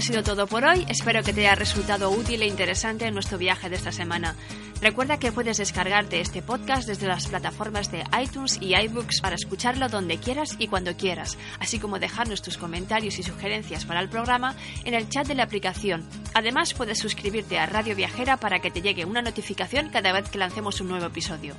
Ha 0.01 0.03
sido 0.03 0.23
todo 0.23 0.47
por 0.47 0.65
hoy. 0.65 0.83
Espero 0.89 1.21
que 1.21 1.31
te 1.31 1.41
haya 1.41 1.53
resultado 1.53 2.09
útil 2.09 2.41
e 2.41 2.47
interesante 2.47 3.11
nuestro 3.11 3.37
viaje 3.37 3.69
de 3.69 3.75
esta 3.75 3.91
semana. 3.91 4.35
Recuerda 4.81 5.19
que 5.19 5.31
puedes 5.31 5.57
descargarte 5.57 6.21
este 6.21 6.41
podcast 6.41 6.87
desde 6.87 7.05
las 7.05 7.27
plataformas 7.27 7.91
de 7.91 8.03
iTunes 8.19 8.57
y 8.59 8.73
iBooks 8.73 9.21
para 9.21 9.35
escucharlo 9.35 9.89
donde 9.89 10.17
quieras 10.17 10.55
y 10.57 10.69
cuando 10.69 10.97
quieras, 10.97 11.37
así 11.59 11.77
como 11.77 11.99
dejarnos 11.99 12.41
tus 12.41 12.57
comentarios 12.57 13.19
y 13.19 13.23
sugerencias 13.23 13.85
para 13.85 13.99
el 13.99 14.09
programa 14.09 14.55
en 14.85 14.95
el 14.95 15.07
chat 15.07 15.27
de 15.27 15.35
la 15.35 15.43
aplicación. 15.43 16.03
Además, 16.33 16.73
puedes 16.73 16.97
suscribirte 16.97 17.59
a 17.59 17.67
Radio 17.67 17.95
Viajera 17.95 18.37
para 18.37 18.57
que 18.57 18.71
te 18.71 18.81
llegue 18.81 19.05
una 19.05 19.21
notificación 19.21 19.89
cada 19.89 20.13
vez 20.13 20.29
que 20.29 20.39
lancemos 20.39 20.81
un 20.81 20.87
nuevo 20.87 21.05
episodio. 21.05 21.53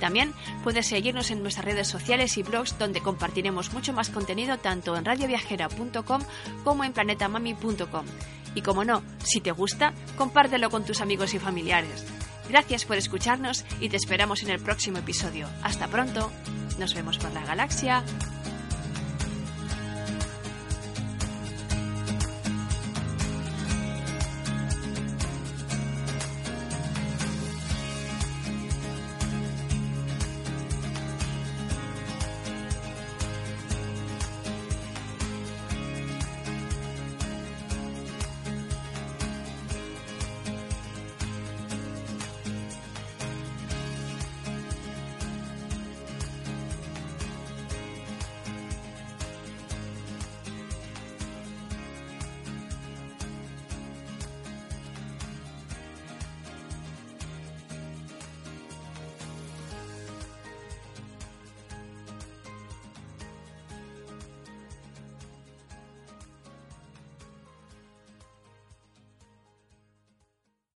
También 0.00 0.32
puedes 0.62 0.86
seguirnos 0.86 1.30
en 1.30 1.42
nuestras 1.42 1.64
redes 1.64 1.88
sociales 1.88 2.36
y 2.36 2.42
blogs 2.42 2.78
donde 2.78 3.00
compartiremos 3.00 3.72
mucho 3.72 3.92
más 3.92 4.10
contenido 4.10 4.58
tanto 4.58 4.96
en 4.96 5.04
radioviajera.com 5.04 6.22
como 6.64 6.84
en 6.84 6.92
planetamami.com. 6.92 8.06
Y 8.54 8.62
como 8.62 8.84
no, 8.84 9.02
si 9.22 9.40
te 9.40 9.52
gusta, 9.52 9.92
compártelo 10.16 10.70
con 10.70 10.84
tus 10.84 11.00
amigos 11.00 11.34
y 11.34 11.38
familiares. 11.38 12.04
Gracias 12.48 12.84
por 12.84 12.96
escucharnos 12.96 13.64
y 13.80 13.88
te 13.88 13.96
esperamos 13.96 14.42
en 14.42 14.50
el 14.50 14.60
próximo 14.60 14.98
episodio. 14.98 15.48
Hasta 15.62 15.88
pronto. 15.88 16.30
Nos 16.78 16.94
vemos 16.94 17.18
por 17.18 17.32
la 17.32 17.44
galaxia. 17.44 18.04